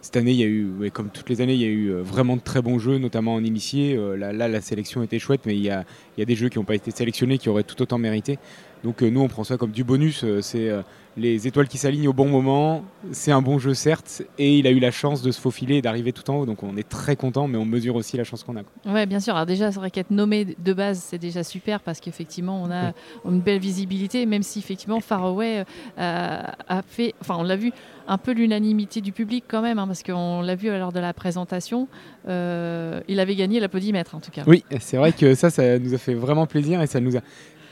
Cette 0.00 0.16
année, 0.16 0.30
il 0.32 0.38
y 0.38 0.42
a 0.42 0.46
eu, 0.46 0.70
ouais, 0.80 0.90
comme 0.90 1.10
toutes 1.10 1.28
les 1.28 1.42
années, 1.42 1.52
il 1.52 1.60
y 1.60 1.64
a 1.64 1.68
eu 1.68 1.92
vraiment 2.00 2.36
de 2.36 2.40
très 2.40 2.62
bons 2.62 2.78
jeux, 2.78 2.96
notamment 2.96 3.34
en 3.34 3.44
initié. 3.44 3.94
Là, 4.16 4.32
là, 4.32 4.48
la 4.48 4.60
sélection 4.62 5.02
était 5.02 5.18
chouette, 5.18 5.42
mais 5.44 5.54
il 5.54 5.62
y 5.62 5.68
a, 5.68 5.84
il 6.16 6.20
y 6.20 6.22
a 6.22 6.24
des 6.24 6.34
jeux 6.34 6.48
qui 6.48 6.58
n'ont 6.58 6.64
pas 6.64 6.74
été 6.74 6.90
sélectionnés 6.90 7.36
qui 7.36 7.50
auraient 7.50 7.62
tout 7.62 7.80
autant 7.82 7.98
mérité. 7.98 8.38
Donc 8.84 9.02
euh, 9.02 9.10
nous, 9.10 9.20
on 9.20 9.28
prend 9.28 9.44
ça 9.44 9.56
comme 9.56 9.70
du 9.70 9.84
bonus. 9.84 10.24
euh, 10.24 10.40
c'est 10.40 10.68
euh, 10.68 10.82
les 11.16 11.46
étoiles 11.46 11.68
qui 11.68 11.76
s'alignent 11.78 12.08
au 12.08 12.12
bon 12.14 12.26
moment. 12.28 12.84
C'est 13.10 13.32
un 13.32 13.42
bon 13.42 13.58
jeu, 13.58 13.74
certes, 13.74 14.22
et 14.38 14.58
il 14.58 14.66
a 14.66 14.70
eu 14.70 14.78
la 14.80 14.90
chance 14.90 15.20
de 15.20 15.30
se 15.30 15.40
faufiler 15.40 15.76
et 15.76 15.82
d'arriver 15.82 16.12
tout 16.12 16.28
en 16.30 16.36
haut. 16.40 16.46
Donc 16.46 16.62
on 16.62 16.76
est 16.76 16.88
très 16.88 17.16
content, 17.16 17.46
mais 17.48 17.58
on 17.58 17.66
mesure 17.66 17.96
aussi 17.96 18.16
la 18.16 18.24
chance 18.24 18.42
qu'on 18.42 18.56
a. 18.56 18.62
Ouais, 18.90 19.04
bien 19.06 19.20
sûr. 19.20 19.34
Alors 19.34 19.46
déjà, 19.46 19.70
c'est 19.70 19.78
vrai 19.78 19.90
qu'être 19.90 20.10
nommé 20.10 20.56
de 20.58 20.72
base, 20.72 21.04
c'est 21.06 21.18
déjà 21.18 21.44
super 21.44 21.80
parce 21.80 22.00
qu'effectivement, 22.00 22.62
on 22.62 22.70
a 22.70 22.92
une 23.28 23.40
belle 23.40 23.58
visibilité, 23.60 24.24
même 24.24 24.42
si 24.42 24.58
effectivement 24.58 25.00
Faraway 25.00 25.64
euh, 25.98 26.42
a 26.68 26.82
fait, 26.82 27.14
enfin, 27.20 27.36
on 27.38 27.42
l'a 27.42 27.56
vu 27.56 27.72
un 28.08 28.18
peu 28.18 28.32
l'unanimité 28.32 29.00
du 29.00 29.12
public 29.12 29.44
quand 29.46 29.62
même, 29.62 29.78
hein, 29.78 29.86
parce 29.86 30.02
qu'on 30.02 30.40
l'a 30.40 30.54
vu 30.56 30.70
lors 30.70 30.92
de 30.92 30.98
la 30.98 31.12
présentation. 31.12 31.88
euh, 32.28 33.00
il 33.06 33.20
avait 33.20 33.36
gagné 33.36 33.60
l'applaudimètre 33.60 34.14
en 34.14 34.20
tout 34.20 34.30
cas. 34.30 34.42
Oui, 34.46 34.64
c'est 34.80 34.96
vrai 34.96 35.12
que 35.12 35.34
ça, 35.34 35.50
ça 35.50 35.78
nous 35.78 35.94
a 35.94 35.98
fait 35.98 36.14
vraiment 36.14 36.46
plaisir 36.46 36.80
et 36.80 36.86
ça 36.86 37.00
nous 37.00 37.16
a 37.16 37.20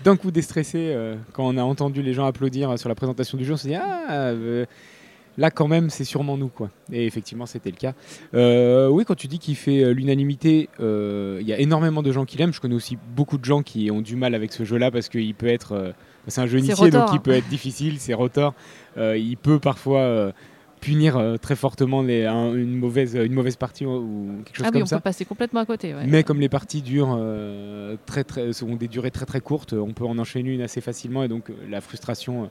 d'un 0.04 0.16
coup 0.16 0.30
déstressé 0.30 0.78
euh, 0.78 1.16
quand 1.32 1.46
on 1.46 1.56
a 1.56 1.62
entendu 1.62 2.02
les 2.02 2.14
gens 2.14 2.26
applaudir 2.26 2.70
euh, 2.70 2.76
sur 2.76 2.88
la 2.88 2.94
présentation 2.94 3.36
du 3.36 3.44
jeu. 3.44 3.54
On 3.54 3.56
s'est 3.56 3.68
dit, 3.68 3.74
ah, 3.74 4.28
euh, 4.30 4.64
là 5.38 5.50
quand 5.50 5.68
même, 5.68 5.90
c'est 5.90 6.04
sûrement 6.04 6.36
nous. 6.36 6.48
quoi. 6.48 6.70
Et 6.92 7.06
effectivement, 7.06 7.46
c'était 7.46 7.70
le 7.70 7.76
cas. 7.76 7.94
Oui, 8.90 9.04
quand 9.04 9.14
tu 9.14 9.26
dis 9.26 9.38
qu'il 9.38 9.56
fait 9.56 9.92
l'unanimité, 9.94 10.68
il 10.78 11.46
y 11.46 11.52
a 11.52 11.58
énormément 11.58 12.02
de 12.02 12.12
gens 12.12 12.24
qui 12.24 12.36
l'aiment. 12.38 12.52
Je 12.52 12.60
connais 12.60 12.74
aussi 12.74 12.98
beaucoup 13.14 13.38
de 13.38 13.44
gens 13.44 13.62
qui 13.62 13.90
ont 13.90 14.00
du 14.00 14.16
mal 14.16 14.34
avec 14.34 14.52
ce 14.52 14.64
jeu-là 14.64 14.90
parce 14.90 15.08
qu'il 15.08 15.34
peut 15.34 15.48
être. 15.48 15.94
c'est 16.26 16.40
un 16.40 16.46
jeu 16.46 16.58
initié, 16.58 16.90
donc 16.90 17.08
il 17.12 17.16
hein. 17.16 17.20
peut 17.22 17.32
être 17.32 17.48
difficile, 17.48 17.98
c'est 17.98 18.14
rotor. 18.14 18.54
Euh, 18.96 19.16
il 19.16 19.36
peut 19.36 19.58
parfois. 19.58 20.00
euh, 20.00 20.32
punir 20.80 21.16
euh, 21.16 21.36
très 21.36 21.56
fortement 21.56 22.02
les- 22.02 22.24
un- 22.24 22.54
une, 22.54 22.76
mauvaise, 22.76 23.14
une 23.14 23.32
mauvaise 23.34 23.56
partie 23.56 23.84
ou- 23.86 24.42
quelque 24.44 24.56
chose 24.56 24.66
Ah 24.66 24.70
oui, 24.70 24.72
comme 24.74 24.82
on 24.82 24.86
ça. 24.86 24.96
peut 24.96 25.02
passer 25.02 25.24
complètement 25.24 25.60
à 25.60 25.66
côté. 25.66 25.94
ouais. 25.94 26.06
Mais 26.06 26.22
comme 26.22 26.40
les 26.40 26.48
parties 26.48 26.82
durent 26.82 27.16
euh, 27.18 27.96
très, 28.06 28.24
très, 28.24 28.62
ont 28.62 28.76
des 28.76 28.88
durées 28.88 29.10
très 29.10 29.26
très 29.26 29.40
courtes, 29.40 29.72
on 29.74 29.92
peut 29.92 30.04
en 30.04 30.18
enchaîner 30.18 30.50
une 30.50 30.62
assez 30.62 30.80
facilement 30.80 31.22
et 31.22 31.28
donc 31.28 31.50
euh, 31.50 31.54
la 31.68 31.80
frustration 31.80 32.48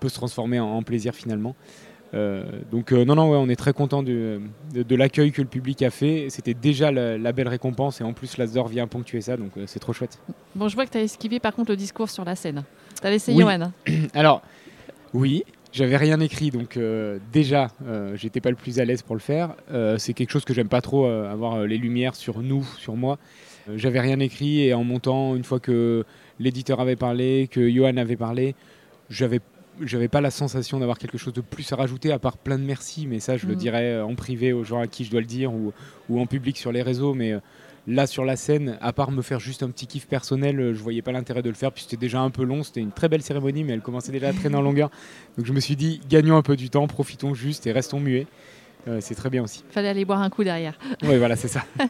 peut 0.00 0.08
se 0.08 0.14
transformer 0.14 0.58
en, 0.60 0.66
en 0.68 0.82
plaisir 0.82 1.14
finalement. 1.14 1.54
Euh, 2.14 2.44
donc 2.70 2.92
non, 2.92 3.14
non, 3.16 3.30
ouais, 3.30 3.36
on 3.36 3.48
est 3.48 3.56
très 3.56 3.72
content 3.72 4.02
de, 4.02 4.40
de, 4.72 4.82
de 4.84 4.96
l'accueil 4.96 5.32
que 5.32 5.42
le 5.42 5.48
public 5.48 5.82
a 5.82 5.90
fait. 5.90 6.28
C'était 6.30 6.54
déjà 6.54 6.90
la, 6.92 7.18
la 7.18 7.32
belle 7.32 7.48
récompense 7.48 8.00
et 8.00 8.04
en 8.04 8.12
plus 8.12 8.38
l'Asdor 8.38 8.68
vient 8.68 8.86
ponctuer 8.86 9.20
ça, 9.20 9.36
donc 9.36 9.50
c'est 9.66 9.80
trop 9.80 9.92
chouette. 9.92 10.18
Bon, 10.54 10.68
je 10.68 10.74
vois 10.76 10.86
que 10.86 10.92
tu 10.92 10.98
as 10.98 11.02
esquivé 11.02 11.40
par 11.40 11.52
contre 11.54 11.72
le 11.72 11.76
discours 11.76 12.08
sur 12.08 12.24
la 12.24 12.36
scène. 12.36 12.62
Tu 13.00 13.06
as 13.06 13.10
laissé 13.10 13.32
Oui. 13.34 13.44
Alors, 14.14 14.40
oui, 15.12 15.44
J'avais 15.76 15.98
rien 15.98 16.20
écrit, 16.20 16.50
donc 16.50 16.78
euh, 16.78 17.18
déjà, 17.34 17.68
euh, 17.86 18.16
j'étais 18.16 18.40
pas 18.40 18.48
le 18.48 18.56
plus 18.56 18.80
à 18.80 18.86
l'aise 18.86 19.02
pour 19.02 19.14
le 19.14 19.20
faire. 19.20 19.54
Euh, 19.70 19.98
c'est 19.98 20.14
quelque 20.14 20.30
chose 20.30 20.46
que 20.46 20.54
j'aime 20.54 20.70
pas 20.70 20.80
trop, 20.80 21.04
avoir 21.04 21.66
les 21.66 21.76
lumières 21.76 22.14
sur 22.14 22.40
nous, 22.40 22.64
sur 22.78 22.96
moi. 22.96 23.18
J'avais 23.74 24.00
rien 24.00 24.18
écrit 24.20 24.62
et 24.62 24.72
en 24.72 24.84
montant, 24.84 25.36
une 25.36 25.44
fois 25.44 25.60
que 25.60 26.06
l'éditeur 26.40 26.80
avait 26.80 26.96
parlé, 26.96 27.46
que 27.50 27.68
Johan 27.68 27.98
avait 27.98 28.16
parlé, 28.16 28.54
j'avais 29.10 29.40
j'avais 29.82 30.08
pas 30.08 30.22
la 30.22 30.30
sensation 30.30 30.80
d'avoir 30.80 30.96
quelque 30.96 31.18
chose 31.18 31.34
de 31.34 31.42
plus 31.42 31.70
à 31.70 31.76
rajouter 31.76 32.10
à 32.10 32.18
part 32.18 32.38
plein 32.38 32.58
de 32.58 32.64
merci, 32.64 33.06
mais 33.06 33.20
ça 33.20 33.36
je 33.36 33.44
le 33.46 33.52
Mhm. 33.52 33.58
dirais 33.58 34.00
en 34.00 34.14
privé 34.14 34.54
aux 34.54 34.64
gens 34.64 34.80
à 34.80 34.86
qui 34.86 35.04
je 35.04 35.10
dois 35.10 35.20
le 35.20 35.26
dire 35.26 35.52
ou, 35.52 35.74
ou 36.08 36.18
en 36.18 36.24
public 36.24 36.56
sur 36.56 36.72
les 36.72 36.80
réseaux, 36.80 37.12
mais 37.12 37.34
là 37.86 38.06
sur 38.06 38.24
la 38.24 38.36
scène, 38.36 38.78
à 38.80 38.92
part 38.92 39.10
me 39.10 39.22
faire 39.22 39.38
juste 39.40 39.62
un 39.62 39.70
petit 39.70 39.86
kiff 39.86 40.06
personnel, 40.06 40.58
euh, 40.60 40.74
je 40.74 40.82
voyais 40.82 41.02
pas 41.02 41.12
l'intérêt 41.12 41.42
de 41.42 41.48
le 41.48 41.54
faire, 41.54 41.70
puis 41.72 41.84
c'était 41.84 41.96
déjà 41.96 42.20
un 42.20 42.30
peu 42.30 42.42
long, 42.44 42.62
c'était 42.62 42.80
une 42.80 42.90
très 42.92 43.08
belle 43.08 43.22
cérémonie, 43.22 43.62
mais 43.64 43.72
elle 43.74 43.80
commençait 43.80 44.12
déjà 44.12 44.28
à 44.28 44.32
traîner 44.32 44.56
en 44.56 44.62
longueur, 44.62 44.90
donc 45.36 45.46
je 45.46 45.52
me 45.52 45.60
suis 45.60 45.76
dit 45.76 46.00
gagnons 46.08 46.36
un 46.36 46.42
peu 46.42 46.56
du 46.56 46.68
temps, 46.70 46.86
profitons 46.86 47.34
juste 47.34 47.66
et 47.66 47.72
restons 47.72 48.00
muets. 48.00 48.26
Euh, 48.88 48.98
c'est 49.00 49.16
très 49.16 49.30
bien 49.30 49.42
aussi. 49.42 49.64
Fallait 49.70 49.88
aller 49.88 50.04
boire 50.04 50.20
un 50.20 50.30
coup 50.30 50.44
derrière. 50.44 50.78
Oui, 51.02 51.16
voilà, 51.18 51.34
c'est 51.34 51.48
ça. 51.48 51.64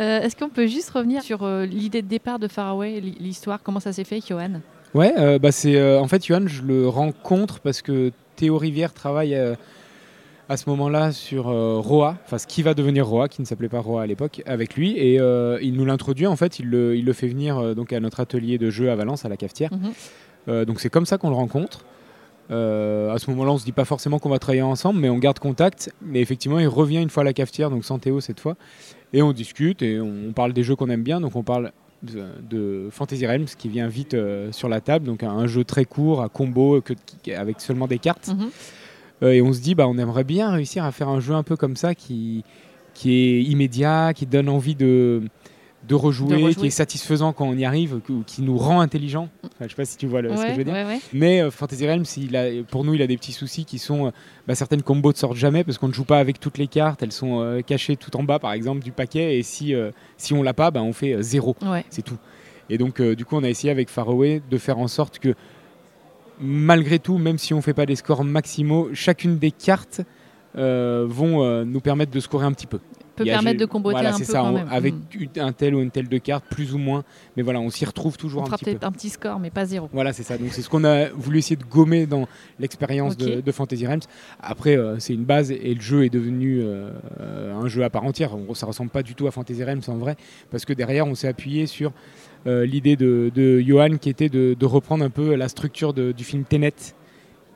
Euh, 0.00 0.20
Est-ce 0.20 0.36
qu'on 0.36 0.50
peut 0.50 0.66
juste 0.66 0.90
revenir 0.90 1.22
sur 1.22 1.42
euh, 1.42 1.64
l'idée 1.64 2.02
de 2.02 2.06
départ 2.08 2.38
de 2.38 2.46
Faraway, 2.48 3.00
l'hi- 3.00 3.16
l'histoire, 3.18 3.60
comment 3.62 3.80
ça 3.80 3.92
s'est 3.92 4.04
fait, 4.04 4.20
Johan? 4.26 4.60
Ouais, 4.92 5.38
bah 5.38 5.52
c'est 5.52 5.80
en 5.98 6.08
fait 6.08 6.26
Johan, 6.26 6.42
je 6.46 6.62
le 6.62 6.88
rencontre 6.88 7.60
parce 7.60 7.80
que 7.80 8.10
Théo 8.36 8.58
Rivière 8.58 8.92
travaille 8.92 9.38
à 10.50 10.56
ce 10.56 10.68
moment-là 10.70 11.12
sur 11.12 11.48
euh, 11.48 11.78
Roa, 11.78 12.16
enfin 12.26 12.36
ce 12.36 12.46
qui 12.48 12.62
va 12.62 12.74
devenir 12.74 13.06
Roa, 13.06 13.28
qui 13.28 13.40
ne 13.40 13.46
s'appelait 13.46 13.68
pas 13.68 13.78
Roa 13.78 14.02
à 14.02 14.06
l'époque, 14.06 14.42
avec 14.46 14.74
lui 14.74 14.98
et 14.98 15.20
euh, 15.20 15.58
il 15.62 15.74
nous 15.74 15.84
l'introduit 15.84 16.26
en 16.26 16.34
fait, 16.34 16.58
il 16.58 16.66
le, 16.68 16.96
il 16.96 17.04
le 17.04 17.12
fait 17.12 17.28
venir 17.28 17.56
euh, 17.58 17.74
donc 17.74 17.92
à 17.92 18.00
notre 18.00 18.18
atelier 18.20 18.58
de 18.58 18.68
jeu 18.68 18.90
à 18.90 18.96
Valence 18.96 19.24
à 19.24 19.28
la 19.28 19.36
cafetière. 19.36 19.70
Mhm. 19.72 20.64
Donc 20.64 20.80
c'est 20.80 20.90
comme 20.90 21.06
ça 21.06 21.16
qu'on 21.18 21.28
le 21.30 21.36
rencontre. 21.36 21.84
À 22.48 23.14
ce 23.18 23.30
moment-là, 23.30 23.52
on 23.52 23.58
se 23.58 23.64
dit 23.64 23.70
pas 23.70 23.84
forcément 23.84 24.18
qu'on 24.18 24.30
va 24.30 24.40
travailler 24.40 24.62
ensemble, 24.62 24.98
mais 24.98 25.08
on 25.08 25.18
garde 25.18 25.38
contact. 25.38 25.92
Mais 26.02 26.20
effectivement, 26.20 26.58
il 26.58 26.66
revient 26.66 27.00
une 27.00 27.10
fois 27.10 27.20
à 27.20 27.24
la 27.24 27.32
cafetière, 27.32 27.70
donc 27.70 27.84
sans 27.84 28.00
Théo 28.00 28.20
cette 28.20 28.40
fois, 28.40 28.56
et 29.12 29.22
on 29.22 29.32
discute 29.32 29.82
et 29.82 30.00
on 30.00 30.32
parle 30.34 30.52
des 30.52 30.64
jeux 30.64 30.74
qu'on 30.74 30.90
aime 30.90 31.04
bien. 31.04 31.20
Donc 31.20 31.36
on 31.36 31.44
parle 31.44 31.70
de, 32.02 32.24
de 32.50 32.88
Fantasy 32.90 33.24
Realms 33.24 33.44
qui 33.56 33.68
vient 33.68 33.86
vite 33.86 34.16
sur 34.50 34.68
la 34.68 34.80
table, 34.80 35.06
donc 35.06 35.22
un, 35.22 35.30
un 35.30 35.46
jeu 35.46 35.62
très 35.62 35.84
court 35.84 36.20
à 36.22 36.28
combo 36.28 36.80
que- 36.80 36.94
avec 37.36 37.60
seulement 37.60 37.86
des 37.86 38.00
cartes. 38.00 38.28
Mhm. 38.28 38.48
Euh, 39.22 39.32
et 39.32 39.42
on 39.42 39.52
se 39.52 39.60
dit, 39.60 39.74
bah, 39.74 39.86
on 39.88 39.98
aimerait 39.98 40.24
bien 40.24 40.50
réussir 40.50 40.84
à 40.84 40.92
faire 40.92 41.08
un 41.08 41.20
jeu 41.20 41.34
un 41.34 41.42
peu 41.42 41.56
comme 41.56 41.76
ça 41.76 41.94
qui, 41.94 42.44
qui 42.94 43.12
est 43.14 43.42
immédiat, 43.42 44.12
qui 44.14 44.26
donne 44.26 44.48
envie 44.48 44.74
de, 44.74 45.22
de, 45.88 45.94
rejouer, 45.94 46.28
De 46.30 46.34
rejouer. 46.36 46.54
qui 46.54 46.66
est 46.68 46.70
satisfaisant 46.70 47.32
quand 47.34 47.46
on 47.46 47.54
y 47.56 47.64
arrive, 47.66 48.00
qui, 48.06 48.12
qui 48.26 48.42
nous 48.42 48.56
rend 48.56 48.80
intelligent. 48.80 49.28
Enfin, 49.44 49.52
je 49.64 49.68
sais 49.68 49.74
pas 49.74 49.84
si 49.84 49.98
tu 49.98 50.06
vois 50.06 50.22
le- 50.22 50.34
ce 50.36 50.42
que 50.42 50.52
je 50.52 50.56
veux 50.56 50.64
dire. 50.64 50.72
ouais, 50.72 50.84
ouais. 50.84 51.00
Mais 51.12 51.42
euh, 51.42 51.50
Fantasy 51.50 51.86
Realms, 51.86 52.04
il 52.16 52.34
a, 52.36 52.46
pour 52.70 52.84
nous, 52.84 52.94
il 52.94 53.02
a 53.02 53.06
des 53.06 53.16
petits 53.18 53.32
soucis 53.32 53.64
qui 53.66 53.78
sont 53.78 54.06
euh, 54.06 54.10
bah, 54.48 54.54
certaines 54.54 54.82
combos 54.82 55.12
ne 55.12 55.16
sortent 55.16 55.36
jamais 55.36 55.64
parce 55.64 55.76
qu'on 55.76 55.88
ne 55.88 55.92
joue 55.92 56.04
pas 56.04 56.18
avec 56.18 56.40
toutes 56.40 56.56
les 56.58 56.66
cartes. 56.66 57.02
Elles 57.02 57.12
sont 57.12 57.40
euh, 57.40 57.60
cachées 57.60 57.96
tout 57.96 58.16
en 58.16 58.22
bas, 58.22 58.38
par 58.38 58.52
exemple, 58.52 58.82
du 58.82 58.92
paquet. 58.92 59.38
Et 59.38 59.42
si, 59.42 59.74
si 60.16 60.32
on 60.32 60.42
l'a 60.42 60.54
pas, 60.54 60.70
bah, 60.70 60.82
on 60.82 60.92
fait 60.94 61.22
zéro. 61.22 61.56
C'est 61.90 62.02
tout. 62.02 62.16
Et 62.70 62.78
donc, 62.78 63.02
du 63.02 63.24
coup, 63.24 63.36
on 63.36 63.42
a 63.44 63.48
essayé 63.50 63.70
avec 63.70 63.88
Faraway 63.90 64.40
de 64.48 64.56
faire 64.56 64.78
en 64.78 64.86
sorte 64.88 65.18
que, 65.18 65.34
malgré 66.40 66.98
tout, 66.98 67.18
même 67.18 67.38
si 67.38 67.54
on 67.54 67.62
fait 67.62 67.74
pas 67.74 67.86
des 67.86 67.96
scores 67.96 68.24
maximaux, 68.24 68.88
chacune 68.92 69.38
des 69.38 69.50
cartes 69.50 70.02
vont 70.54 71.42
euh, 71.44 71.64
nous 71.64 71.80
permettre 71.80 72.12
de 72.12 72.20
scorer 72.20 72.46
un 72.46 72.52
petit 72.52 72.66
peu. 72.66 72.78
Peut 73.16 73.24
permettre 73.24 73.60
de 73.60 73.66
comboter 73.66 73.96
voilà, 73.96 74.14
un 74.14 74.18
peu 74.18 74.24
ça, 74.24 74.38
quand 74.40 74.48
on- 74.48 74.52
même. 74.54 74.68
avec 74.70 74.94
une- 75.12 75.28
un 75.42 75.52
tel 75.52 75.74
ou 75.74 75.80
une 75.82 75.90
telle 75.90 76.08
de 76.08 76.16
cartes, 76.16 76.44
plus 76.50 76.72
ou 76.72 76.78
moins. 76.78 77.04
Mais 77.36 77.42
voilà, 77.42 77.60
on 77.60 77.68
s'y 77.68 77.84
retrouve 77.84 78.16
toujours 78.16 78.42
On 78.42 78.46
un 78.46 78.50
petit 78.56 78.64
peu. 78.64 78.70
peut-être 78.70 78.84
un 78.84 78.92
petit 78.92 79.10
score, 79.10 79.38
mais 79.38 79.50
pas 79.50 79.66
zéro. 79.66 79.90
Voilà, 79.92 80.14
c'est 80.14 80.22
ça. 80.22 80.38
Donc 80.38 80.48
c'est 80.52 80.62
ce 80.62 80.70
qu'on 80.70 80.84
a 80.84 81.10
voulu 81.10 81.38
essayer 81.38 81.56
de 81.56 81.64
gommer 81.64 82.06
dans 82.06 82.26
l'expérience 82.58 83.18
de, 83.18 83.52
Fantasy 83.52 83.86
Realms. 83.86 84.00
Après, 84.40 84.76
euh, 84.78 84.98
c'est 85.00 85.12
une 85.12 85.24
base 85.24 85.50
et 85.50 85.74
le 85.74 85.80
jeu 85.82 86.04
est 86.04 86.08
devenu 86.10 86.60
euh, 86.62 86.90
euh, 87.20 87.54
un 87.60 87.68
jeu 87.68 87.84
à 87.84 87.90
part 87.90 88.04
entière. 88.04 88.30
On- 88.34 88.54
ça 88.54 88.64
ressemble 88.64 88.90
pas 88.90 89.02
du 89.02 89.14
tout 89.14 89.26
à 89.26 89.30
Fantasy 89.32 89.62
Realms 89.64 89.82
en 89.88 89.96
vrai, 89.96 90.16
parce 90.50 90.64
que 90.64 90.72
derrière, 90.72 91.06
on 91.06 91.14
s'est 91.14 91.28
appuyé 91.28 91.66
sur 91.66 91.92
euh, 92.46 92.64
l'idée 92.64 92.96
de, 92.96 93.30
de 93.34 93.60
Johan 93.60 93.98
qui 94.00 94.08
était 94.08 94.30
de, 94.30 94.56
de 94.58 94.66
reprendre 94.66 95.04
un 95.04 95.10
peu 95.10 95.34
la 95.34 95.48
structure 95.48 95.92
du 95.92 96.24
film 96.24 96.44
Tenet 96.44 96.72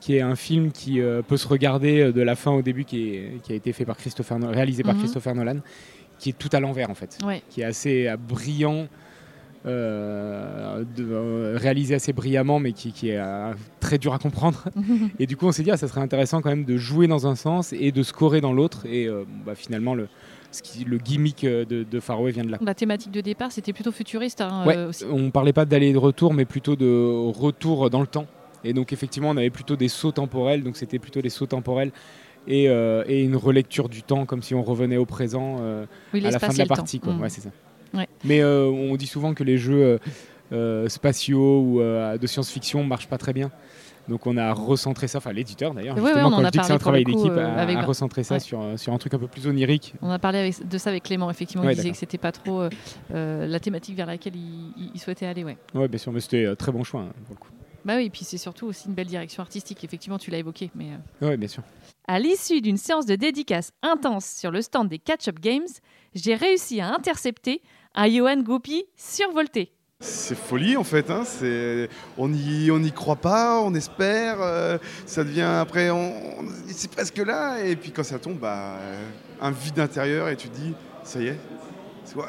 qui 0.05 0.17
est 0.17 0.21
un 0.21 0.37
film 0.37 0.71
qui 0.71 1.01
euh, 1.01 1.23
peut 1.23 1.39
se 1.39 1.49
regarder 1.49 2.01
euh, 2.01 2.13
de 2.13 2.21
la 2.21 2.35
fin 2.37 2.51
au 2.53 2.61
début, 2.61 2.85
qui, 2.85 3.15
est- 3.15 3.41
qui 3.43 3.53
a 3.53 3.55
été 3.55 3.73
fait 3.73 3.87
par 3.87 3.97
Christopher, 3.97 4.37
réalisé 4.51 4.83
par 4.83 4.93
Mhm. 4.95 5.01
Christopher 5.01 5.35
Nolan, 5.35 5.61
qui 6.19 6.29
est 6.29 6.39
tout 6.39 6.51
à 6.53 6.61
l'envers 6.61 6.91
en 6.91 6.95
fait 6.95 7.17
Ouais. 7.25 7.41
qui 7.49 7.63
est 7.63 7.65
assez 7.65 8.07
euh, 8.09 8.17
brillant, 8.19 8.87
euh, 9.67 10.85
de- 10.97 11.07
euh, 11.11 11.57
réalisé 11.59 11.95
assez 11.95 12.13
brillamment, 12.13 12.59
mais 12.61 12.73
qui, 12.73 12.93
qui 12.93 13.09
est 13.11 13.19
euh, 13.19 13.53
très 13.81 13.97
dur 13.99 14.13
à 14.13 14.19
comprendre. 14.19 14.65
Et 15.19 15.27
du 15.27 15.37
coup, 15.37 15.47
on 15.47 15.53
s'est 15.53 15.63
dit, 15.63 15.71
ah, 15.71 15.77
ça 15.77 15.89
serait 15.89 16.01
intéressant 16.03 16.43
quand 16.43 16.51
même 16.51 16.65
de 16.67 16.77
jouer 16.77 17.07
dans 17.07 17.27
un 17.27 17.35
sens 17.35 17.73
et 17.73 17.91
de 17.93 18.03
scorer 18.03 18.41
dans 18.41 18.53
l'autre. 18.53 18.85
Et 18.87 19.09
bah, 19.47 19.55
finalement, 19.55 19.95
le, 19.95 20.09
ce 20.53 20.63
qui, 20.63 20.85
le 20.85 20.99
gimmick 20.99 21.45
de, 21.47 21.65
de 21.91 22.01
Faraway 22.01 22.33
vient 22.33 22.45
de 22.45 22.51
là. 22.51 22.59
La 22.61 22.75
thématique 22.75 23.11
de 23.13 23.21
départ, 23.23 23.53
c'était 23.53 23.73
plutôt 23.73 23.93
futuriste 23.93 24.41
hein, 24.43 24.65
Ouais, 24.67 24.77
aussi. 24.85 25.05
on 25.11 25.31
parlait 25.31 25.53
pas 25.55 25.65
d'aller 25.65 25.89
et 25.89 25.93
de 25.93 25.99
retour, 25.99 26.35
mais 26.35 26.45
plutôt 26.45 26.77
de 26.77 27.31
retour 27.39 27.89
dans 27.91 28.01
le 28.03 28.07
temps. 28.07 28.27
Et 28.65 28.73
donc, 28.73 28.93
effectivement, 28.93 29.31
on 29.31 29.37
avait 29.37 29.51
plutôt 29.51 29.77
des 29.77 29.89
sauts 29.89 30.13
temporels, 30.13 30.63
donc 30.63 30.77
c'était 30.77 30.99
plutôt 30.99 31.21
des 31.23 31.31
sauts 31.31 31.47
temporels. 31.47 31.93
Et, 32.47 32.69
euh, 32.69 33.05
et 33.07 33.23
une 33.23 33.37
relecture 33.37 33.89
du 33.89 34.03
temps, 34.03 34.27
comme 34.27 34.43
si 34.43 34.55
on 34.55 34.63
revenait 34.63 34.99
au 34.99 35.07
présent 35.07 35.57
euh, 35.61 35.87
Oui, 36.13 36.25
à 36.27 36.31
la 36.31 36.39
fin 36.39 36.49
de 36.53 36.59
la 36.59 36.67
partie. 36.67 37.01
Quoi. 37.01 37.15
Ouais, 37.15 37.31
c'est 37.31 37.41
ça. 37.41 37.51
Ouais. 37.95 38.09
Mais 38.25 38.43
euh, 38.43 38.67
on 38.67 38.97
dit 38.97 39.07
souvent 39.07 39.33
que 39.35 39.45
les 39.45 39.57
jeux 39.57 39.99
euh, 40.53 40.89
spatiaux 40.89 41.61
ou 41.63 41.81
de 41.81 42.27
science-fiction 42.27 42.85
marchent 42.85 43.09
pas 43.09 43.19
très 43.19 43.33
bien. 43.33 43.51
Donc 44.07 44.27
on 44.27 44.37
a 44.37 44.53
recentré 44.53 45.09
ça, 45.09 45.17
enfin 45.17 45.33
l'éditeur 45.33 45.73
d'ailleurs, 45.73 45.97
Ouais, 45.97 46.03
ouais, 46.03 46.09
justement 46.09 46.29
en 46.29 46.31
quand 46.33 46.43
a 46.43 46.47
je 46.49 46.51
dis 46.51 46.59
que 46.59 46.67
c'est 46.67 46.73
un 46.75 46.79
travail 46.79 47.05
d'équipe, 47.05 47.25
euh, 47.31 47.57
a, 47.57 47.63
avec- 47.63 47.79
ça 47.95 48.35
ouais. 48.35 48.39
sur, 48.39 48.63
sur 48.77 48.93
un 48.93 48.99
truc 48.99 49.15
un 49.15 49.19
peu 49.19 49.29
plus 49.29 49.47
onirique. 49.47 49.95
On 50.03 50.11
a 50.11 50.19
parlé 50.19 50.41
avec- 50.41 50.69
de 50.69 50.77
ça 50.77 50.91
avec 50.91 51.05
Clément, 51.05 51.31
effectivement. 51.31 51.65
Ouais, 51.65 51.73
il 51.73 51.77
disait 51.77 51.91
que 51.91 51.97
c'était 51.97 52.19
pas 52.19 52.31
trop 52.33 52.65
euh, 53.15 53.47
la 53.47 53.61
thématique 53.61 53.97
vers 53.97 54.05
laquelle 54.05 54.35
il 54.37 55.01
souhaitait 55.01 55.25
aller. 55.25 55.43
Ouais. 55.43 55.57
Ouais, 55.75 55.89
bien 55.89 55.97
sûr, 55.99 56.13
mais 56.13 56.21
c'était 56.21 56.45
un 56.45 56.55
très 56.55 56.71
bon 56.71 56.85
choix 56.85 57.01
hein, 57.01 57.13
pour 57.25 57.35
le 57.35 57.41
coup. 57.41 57.49
Bah 57.85 57.97
oui, 57.97 58.07
et 58.07 58.11
puis 58.11 58.25
c'est 58.25 58.39
surtout 58.39 58.67
aussi 58.67 58.89
une 58.89 58.95
belle 58.95 59.07
direction 59.09 59.43
artistique. 59.43 59.83
Effectivement, 59.85 60.19
tu 60.19 60.31
l'as 60.31 60.39
évoqué. 60.39 60.71
Mais 60.75 60.91
euh, 61.23 61.29
Ouais, 61.29 61.37
bien 61.37 61.49
sûr. 61.49 61.63
à 62.09 62.19
l'issue 62.19 62.61
d'une 62.61 62.77
séance 62.79 63.07
de 63.07 63.15
dédicace 63.15 63.73
intense 63.83 64.25
sur 64.27 64.51
le 64.51 64.63
stand 64.63 64.89
des 64.89 64.99
Catch-up 64.99 65.39
Games, 65.41 65.67
j'ai 66.15 66.35
réussi 66.35 66.81
à 66.81 66.95
intercepter 66.95 67.61
un 67.95 68.09
Johan 68.09 68.41
Gopi 68.43 68.85
survolté. 68.97 69.71
C'est 70.01 70.37
folie 70.37 70.77
en 70.77 70.85
fait, 70.85 71.09
hein. 71.11 71.23
c'est... 71.25 71.89
on 72.19 72.29
n'y 72.29 72.71
on 72.71 72.83
y 72.83 72.93
croit 72.93 73.17
pas, 73.17 73.61
on 73.61 73.73
espère, 73.75 74.37
euh, 74.43 74.77
ça 75.07 75.23
devient 75.25 75.43
après, 75.43 75.91
on... 75.91 76.41
on- 76.41 76.45
c'est 76.67 76.91
presque 76.91 77.17
là, 77.19 77.61
et 77.65 77.77
puis 77.77 77.91
quand 77.93 78.03
ça 78.03 78.19
tombe, 78.19 78.39
bah, 78.39 78.77
euh, 78.81 79.09
un 79.41 79.51
vide 79.53 79.79
intérieur 79.79 80.29
et 80.29 80.37
tu 80.37 80.49
te 80.49 80.57
dis, 80.57 80.75
ça 81.05 81.21
y 81.21 81.29
est, 81.29 81.39
c'est 82.05 82.15
quoi, 82.15 82.29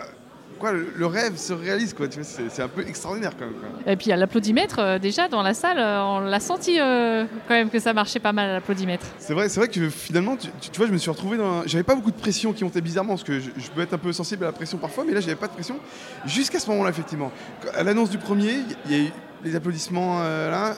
quoi, 0.60 0.72
le, 0.72 0.88
le 0.96 1.06
rêve 1.06 1.38
se 1.38 1.54
réalise, 1.54 1.94
quoi, 1.94 2.08
tu 2.08 2.20
vois, 2.20 2.28
c'est, 2.50 2.62
un 2.62 2.68
peu 2.68 2.82
extraordinaire 2.88 3.32
quand 3.38 3.46
même. 3.46 3.54
quoi. 3.56 3.92
Et 3.92 3.96
puis 3.96 4.12
à 4.12 4.16
l'applaudimètre, 4.16 4.80
euh, 4.80 5.00
déjà 5.00 5.28
dans 5.28 5.42
la 5.42 5.54
salle, 5.54 5.78
euh, 5.80 6.02
on 6.04 6.20
l'a 6.20 6.40
senti 6.40 6.80
euh, 6.80 7.26
quand 7.48 7.54
même 7.54 7.70
que 7.70 7.80
ça 7.80 7.94
marchait 7.94 8.20
pas 8.20 8.34
mal 8.34 8.50
à 8.50 8.54
l'applaudimètre. 8.54 9.06
C'est 9.20 9.34
vrai, 9.34 9.50
c'est 9.50 9.60
vrai 9.60 9.70
que 9.70 9.90
finalement, 9.90 10.38
tu, 10.38 10.50
vois, 10.78 10.88
je 10.88 10.92
me 10.92 10.98
suis 10.98 11.10
retrouvé 11.12 11.38
dans. 11.38 11.62
un- 11.62 11.64
J'avais 11.68 11.84
pas 11.84 11.96
beaucoup 11.96 12.12
de 12.12 12.18
pression 12.18 12.54
qui 12.54 12.64
montait 12.64 12.82
bizarrement, 12.82 13.14
parce 13.14 13.24
que 13.24 13.40
je, 13.40 13.50
je 13.58 13.70
peux 13.70 13.82
être 13.82 13.94
un 13.94 13.98
peu 13.98 14.14
sensible 14.14 14.44
à 14.44 14.48
la 14.48 14.54
pression 14.54 14.78
parfois, 14.78 15.04
mais 15.06 15.14
là, 15.14 15.22
j'avais 15.22 15.36
pas 15.36 15.48
de 15.48 15.54
pression. 15.54 15.78
Jusqu'à 16.26 16.60
ce 16.60 16.70
moment-là, 16.72 16.90
effectivement. 16.90 17.32
À 17.76 17.84
l'annonce 17.84 18.10
du 18.10 18.18
premier, 18.18 18.60
il 18.86 18.92
y 18.92 18.96
a 18.96 19.04
eu 19.08 19.12
les 19.44 19.56
applaudissements 19.56 20.20
euh, 20.22 20.50
là. 20.52 20.76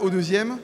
Au 0.00 0.08
deuxième, 0.08 0.56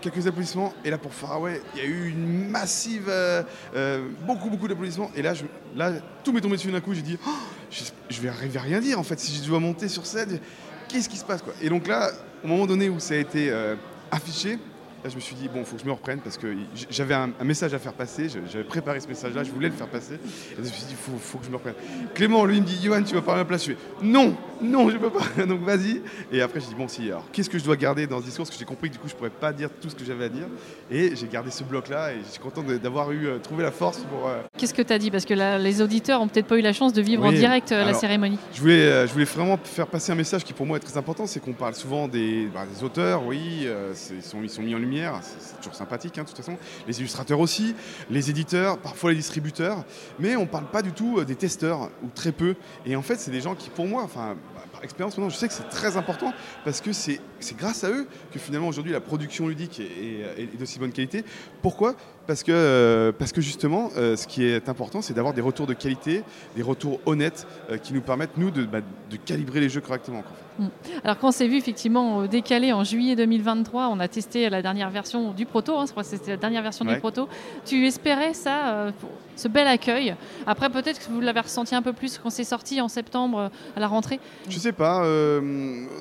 quelques 0.00 0.26
applaudissements. 0.26 0.72
Et 0.84 0.90
là, 0.90 0.98
pour 0.98 1.12
Faraway, 1.12 1.60
il 1.74 1.80
y 1.80 1.84
a 1.84 1.86
eu 1.86 2.08
une 2.08 2.48
massive. 2.48 3.06
euh, 3.08 3.42
euh, 3.76 4.08
beaucoup, 4.26 4.50
beaucoup 4.50 4.68
d'applaudissements. 4.68 5.10
Et 5.14 5.22
là, 5.22 5.34
je, 5.34 5.44
là, 5.76 5.92
tout 6.24 6.32
m'est 6.32 6.40
tombé 6.40 6.56
dessus 6.56 6.70
d'un 6.72 6.80
coup. 6.80 6.94
J'ai 6.94 7.02
dit, 7.02 7.18
Oh, 7.26 7.30
je, 7.70 7.84
je 8.08 8.20
vais 8.20 8.28
arriver 8.28 8.58
à 8.58 8.62
rien 8.62 8.80
dire, 8.80 8.98
en 8.98 9.02
fait, 9.02 9.18
si 9.20 9.42
je 9.42 9.48
dois 9.48 9.60
monter 9.60 9.88
sur 9.88 10.06
scène. 10.06 10.40
Qu'est-ce 10.88 11.08
qui 11.08 11.16
se 11.16 11.24
passe, 11.24 11.42
quoi? 11.42 11.52
Et 11.62 11.68
donc 11.68 11.86
là, 11.86 12.10
au 12.42 12.48
moment 12.48 12.66
donné 12.66 12.88
où 12.88 12.98
ça 12.98 13.14
a 13.14 13.18
été 13.18 13.50
euh, 13.50 13.76
affiché, 14.10 14.58
Là, 15.02 15.08
je 15.08 15.14
me 15.16 15.20
suis 15.20 15.34
dit, 15.34 15.48
bon, 15.48 15.60
il 15.60 15.64
faut 15.64 15.76
que 15.76 15.82
je 15.82 15.86
me 15.86 15.92
reprenne 15.92 16.18
parce 16.20 16.36
que 16.36 16.54
j'avais 16.90 17.14
un, 17.14 17.30
un 17.40 17.44
message 17.44 17.72
à 17.72 17.78
faire 17.78 17.94
passer. 17.94 18.28
je- 18.28 18.38
J'avais 18.52 18.64
préparé 18.64 19.00
ce 19.00 19.08
message-là, 19.08 19.44
je 19.44 19.50
voulais 19.50 19.68
le 19.68 19.74
faire 19.74 19.86
passer. 19.88 20.14
Et 20.14 20.56
je 20.56 20.60
me 20.60 20.66
suis 20.66 20.84
dit, 20.84 20.90
il 20.90 20.96
faut, 20.96 21.16
faut 21.18 21.38
que 21.38 21.46
je 21.46 21.50
me 21.50 21.56
reprenne. 21.56 21.72
Clément, 22.14 22.44
lui, 22.44 22.56
il 22.58 22.62
me 22.62 22.66
dit, 22.66 22.78
Johan, 22.82 23.02
tu 23.02 23.14
vas 23.14 23.22
parler 23.22 23.40
à 23.40 23.44
ma 23.44 23.48
place. 23.48 23.64
Je 23.64 23.72
fais, 23.72 23.78
non, 24.02 24.36
non, 24.60 24.90
je 24.90 24.98
peux 24.98 25.08
pas. 25.08 25.24
Donc 25.46 25.62
vas-y. 25.62 26.02
Et 26.30 26.42
après, 26.42 26.60
j'ai 26.60 26.66
dit, 26.66 26.74
bon, 26.74 26.86
si, 26.86 27.06
alors, 27.08 27.24
qu'est-ce 27.32 27.48
que 27.48 27.58
je 27.58 27.64
dois 27.64 27.76
garder 27.76 28.06
dans 28.06 28.20
ce 28.20 28.24
discours? 28.26 28.44
Parce 28.44 28.50
que 28.50 28.58
j'ai 28.58 28.66
compris 28.66 28.88
que 28.90 28.94
du 28.94 28.98
coup, 29.00 29.08
je 29.08 29.14
pourrais 29.14 29.30
pas 29.30 29.54
dire 29.54 29.70
tout 29.80 29.88
ce 29.88 29.94
que 29.94 30.04
j'avais 30.04 30.26
à 30.26 30.28
dire. 30.28 30.46
Et 30.90 31.16
j'ai 31.16 31.28
gardé 31.28 31.50
ce 31.50 31.64
bloc-là 31.64 32.12
et 32.12 32.18
je 32.26 32.32
suis 32.32 32.40
content 32.40 32.62
d'avoir 32.62 33.10
eu, 33.12 33.26
euh, 33.26 33.38
trouvé 33.38 33.62
la 33.62 33.70
force 33.70 33.98
pour. 34.00 34.28
euh, 34.28 34.42
Qu'est-ce 34.58 34.74
que 34.74 34.82
tu 34.82 34.92
as 34.92 34.98
dit? 34.98 35.10
Parce 35.10 35.24
que 35.24 35.32
là, 35.34 35.56
les 35.58 35.80
auditeurs 35.80 36.20
ont 36.20 36.28
peut-être 36.28 36.46
pas 36.46 36.58
eu 36.58 36.62
la 36.62 36.74
chance 36.74 36.92
de 36.92 37.00
vivre 37.00 37.24
en 37.24 37.32
direct 37.32 37.72
euh, 37.72 37.84
la 37.86 37.94
cérémonie. 37.94 38.38
Je 38.52 38.60
voulais, 38.60 39.06
je 39.06 39.12
voulais 39.14 39.24
vraiment 39.24 39.58
faire 39.64 39.86
passer 39.86 40.12
un 40.12 40.16
message 40.16 40.44
qui 40.44 40.52
pour 40.52 40.66
moi 40.66 40.76
est 40.76 40.80
très 40.80 40.98
important, 40.98 41.26
c'est 41.26 41.40
qu'on 41.40 41.52
parle 41.54 41.74
souvent 41.74 42.06
des, 42.06 42.48
bah, 42.52 42.64
des 42.66 42.84
auteurs, 42.84 43.24
oui, 43.24 43.40
ils, 43.62 44.22
sont, 44.22 44.42
ils 44.42 44.50
sont 44.50 44.60
mis 44.62 44.74
en 44.74 44.78
lumière, 44.78 44.89
c'est 45.22 45.56
toujours 45.58 45.74
sympathique 45.74 46.18
hein, 46.18 46.22
de 46.22 46.28
toute 46.28 46.36
façon, 46.36 46.56
les 46.86 46.98
illustrateurs 46.98 47.40
aussi, 47.40 47.74
les 48.10 48.30
éditeurs, 48.30 48.78
parfois 48.78 49.10
les 49.10 49.16
distributeurs, 49.16 49.84
mais 50.18 50.36
on 50.36 50.42
ne 50.42 50.46
parle 50.46 50.66
pas 50.66 50.82
du 50.82 50.92
tout 50.92 51.18
euh, 51.18 51.24
des 51.24 51.36
testeurs, 51.36 51.90
ou 52.02 52.08
très 52.14 52.32
peu, 52.32 52.54
et 52.86 52.96
en 52.96 53.02
fait 53.02 53.16
c'est 53.16 53.30
des 53.30 53.40
gens 53.40 53.54
qui 53.54 53.70
pour 53.70 53.86
moi, 53.86 54.02
enfin, 54.02 54.36
bah, 54.54 54.62
par 54.72 54.84
expérience 54.84 55.16
maintenant, 55.16 55.30
je 55.30 55.36
sais 55.36 55.48
que 55.48 55.54
c'est 55.54 55.68
très 55.68 55.96
important 55.96 56.32
parce 56.64 56.80
que 56.80 56.92
c'est 56.92 57.20
c'est 57.40 57.56
grâce 57.56 57.84
à 57.84 57.90
eux 57.90 58.06
que 58.32 58.38
finalement 58.38 58.68
aujourd'hui 58.68 58.92
la 58.92 59.00
production 59.00 59.48
ludique 59.48 59.80
est, 59.80 60.40
est- 60.40 60.42
est 60.44 60.58
d'aussi 60.58 60.78
bonne 60.78 60.92
qualité. 60.92 61.24
Pourquoi? 61.62 61.94
Parce 62.26 62.42
que, 62.44 62.52
euh, 62.52 63.12
parce 63.18 63.32
que 63.32 63.40
justement, 63.40 63.90
euh, 63.96 64.14
ce 64.16 64.26
qui 64.28 64.44
est 64.44 64.68
important, 64.68 65.02
c'est 65.02 65.14
d'avoir 65.14 65.34
des 65.34 65.40
retours 65.40 65.66
de 65.66 65.74
qualité, 65.74 66.22
des 66.54 66.62
retours 66.62 67.00
honnêtes 67.06 67.46
euh, 67.70 67.76
qui 67.78 67.92
nous 67.92 68.02
permettent, 68.02 68.36
nous, 68.36 68.50
de, 68.52 68.64
bah, 68.64 68.80
de 69.10 69.16
calibrer 69.16 69.58
les 69.58 69.68
jeux 69.68 69.80
correctement. 69.80 70.22
quoi, 70.22 70.30
fait. 70.30 70.92
Alors 71.02 71.18
quand 71.18 71.28
on 71.28 71.32
s'est 71.32 71.48
vu 71.48 71.56
effectivement 71.56 72.26
décalé 72.26 72.72
en 72.72 72.84
juillet 72.84 73.16
2023, 73.16 73.88
on 73.88 73.98
a 73.98 74.06
testé 74.06 74.48
la 74.48 74.62
dernière 74.62 74.90
version 74.90 75.32
du 75.32 75.44
proto, 75.46 75.76
hein, 75.76 75.86
je 75.86 75.90
crois 75.90 76.04
que 76.04 76.08
c'était 76.10 76.32
la 76.32 76.36
dernière 76.36 76.62
version 76.62 76.84
du 76.84 76.96
proto. 76.98 77.28
Tu 77.64 77.84
espérais 77.86 78.34
ça, 78.34 78.92
ce 79.36 79.48
bel 79.48 79.66
accueil? 79.66 80.14
Après 80.46 80.68
peut-être 80.70 81.00
que 81.04 81.10
vous 81.10 81.20
l'avez 81.20 81.40
ressenti 81.40 81.74
un 81.74 81.82
peu 81.82 81.94
plus 81.94 82.18
quand 82.18 82.30
c'est 82.30 82.44
sorti 82.44 82.80
en 82.80 82.88
septembre 82.88 83.50
à 83.74 83.80
la 83.80 83.88
rentrée? 83.88 84.20
Je 84.48 84.58
sais 84.58 84.72
pas. 84.72 85.02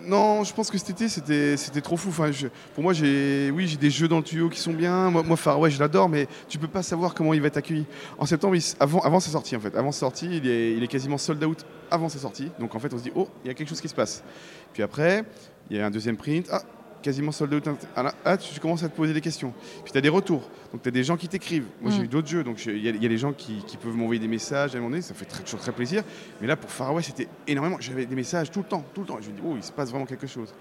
non, 0.06 0.44
je 0.44 0.54
pense 0.54 0.70
que 0.70 0.78
cet 0.78 0.90
été, 0.92 1.08
c'était 1.08 1.29
c'était 1.58 1.82
trop 1.82 1.98
fou. 1.98 2.12
Pour 2.74 2.84
moi, 2.84 2.94
j'ai 2.94 3.52
oui, 3.52 3.68
j'ai 3.68 3.78
des 3.78 3.90
jeux 3.90 4.08
dans 4.08 4.18
le 4.18 4.24
tuyau 4.24 4.50
qui 4.50 4.60
sont 4.60 4.74
bien. 4.74 5.10
Moi, 5.10 5.24
moi 5.24 5.70
je 5.70 5.80
l'adore, 5.80 6.10
mais 6.10 6.28
tu 6.48 6.58
peux 6.58 6.68
pas 6.68 6.84
savoir 6.84 7.14
comment 7.14 7.34
il 7.34 7.42
va 7.42 7.48
être 7.48 7.58
accueilli. 7.58 7.86
En 8.18 8.26
septembre, 8.26 8.58
avant, 8.80 9.00
avant 9.00 9.20
sa 9.20 9.32
sortie, 9.32 9.56
en 9.56 9.60
fait. 9.60 9.76
Avant 9.76 9.92
sa 9.92 10.00
sortie, 10.00 10.30
il 10.32 10.48
est, 10.48 10.74
il 10.74 10.84
est 10.84 10.88
quasiment 10.88 11.18
sold 11.18 11.44
out 11.44 11.66
avant 11.92 12.10
sa 12.10 12.20
sortie. 12.20 12.52
Donc, 12.60 12.76
en 12.76 12.80
fait, 12.80 12.94
on 12.94 12.98
se 12.98 13.04
dit, 13.04 13.12
oh, 13.16 13.28
il 13.44 13.48
y 13.48 13.52
a 13.52 13.54
quelque 13.54 13.70
chose 13.70 13.82
qui 13.82 13.90
se 13.90 13.96
passe. 13.96 14.24
Puis 14.74 14.84
après, 14.84 15.24
il 15.70 15.78
y 15.78 15.80
a 15.80 15.86
un 15.86 15.92
deuxième 15.92 16.18
print. 16.18 16.48
Ah, 16.52 16.62
quasiment 17.02 17.32
sold 17.32 17.54
out. 17.54 17.68
Ah, 17.96 18.04
là, 18.04 18.14
ah, 18.26 18.38
tu 18.38 18.60
commences 18.60 18.84
à 18.84 18.90
te 18.90 18.96
poser 18.96 19.14
des 19.14 19.22
questions. 19.22 19.54
Puis 19.84 19.92
tu 19.92 19.98
as 19.98 20.02
des 20.02 20.10
retours. 20.10 20.50
Donc, 20.72 20.82
tu 20.84 20.90
as 20.90 20.92
des 20.92 21.04
gens 21.04 21.18
qui 21.18 21.28
t'écrivent. 21.28 21.66
Moi, 21.82 21.92
j'ai 21.92 22.02
Mm. 22.02 22.04
eu 22.04 22.08
d'autres 22.08 22.28
jeux. 22.28 22.44
Donc, 22.44 22.64
il 22.66 22.78
y, 22.78 22.88
a- 22.88 22.92
il 22.92 23.02
y 23.02 23.06
a 23.06 23.10
des 23.10 23.18
gens 23.18 23.34
qui, 23.34 23.64
qui 23.66 23.78
peuvent 23.78 23.96
m'envoyer 23.96 24.20
des 24.20 24.28
messages 24.28 24.74
à 24.74 24.78
un 24.78 24.82
moment 24.82 24.92
donné. 24.92 25.02
Ça 25.02 25.14
fait 25.14 25.26
très- 25.26 25.44
toujours 25.44 25.60
très 25.60 25.72
plaisir. 25.72 26.04
Mais 26.42 26.48
là, 26.48 26.56
pour 26.56 26.70
Far 26.70 26.94
West, 26.94 27.08
c'était 27.16 27.30
énormément. 27.48 27.78
J'avais 27.80 28.06
des 28.06 28.16
messages 28.16 28.52
tout 28.52 28.60
le 28.60 28.66
temps, 28.66 28.84
tout 28.94 29.02
le 29.02 29.08
temps. 29.08 29.20
Et 29.20 29.24
je 29.24 29.30
me 29.30 29.36
dis, 29.36 29.42
oh, 29.46 29.54
il 29.56 29.64
se 29.64 29.72
passe 29.72 29.90
vraiment 29.90 30.06
quelque 30.06 30.28
chose. 30.28 30.54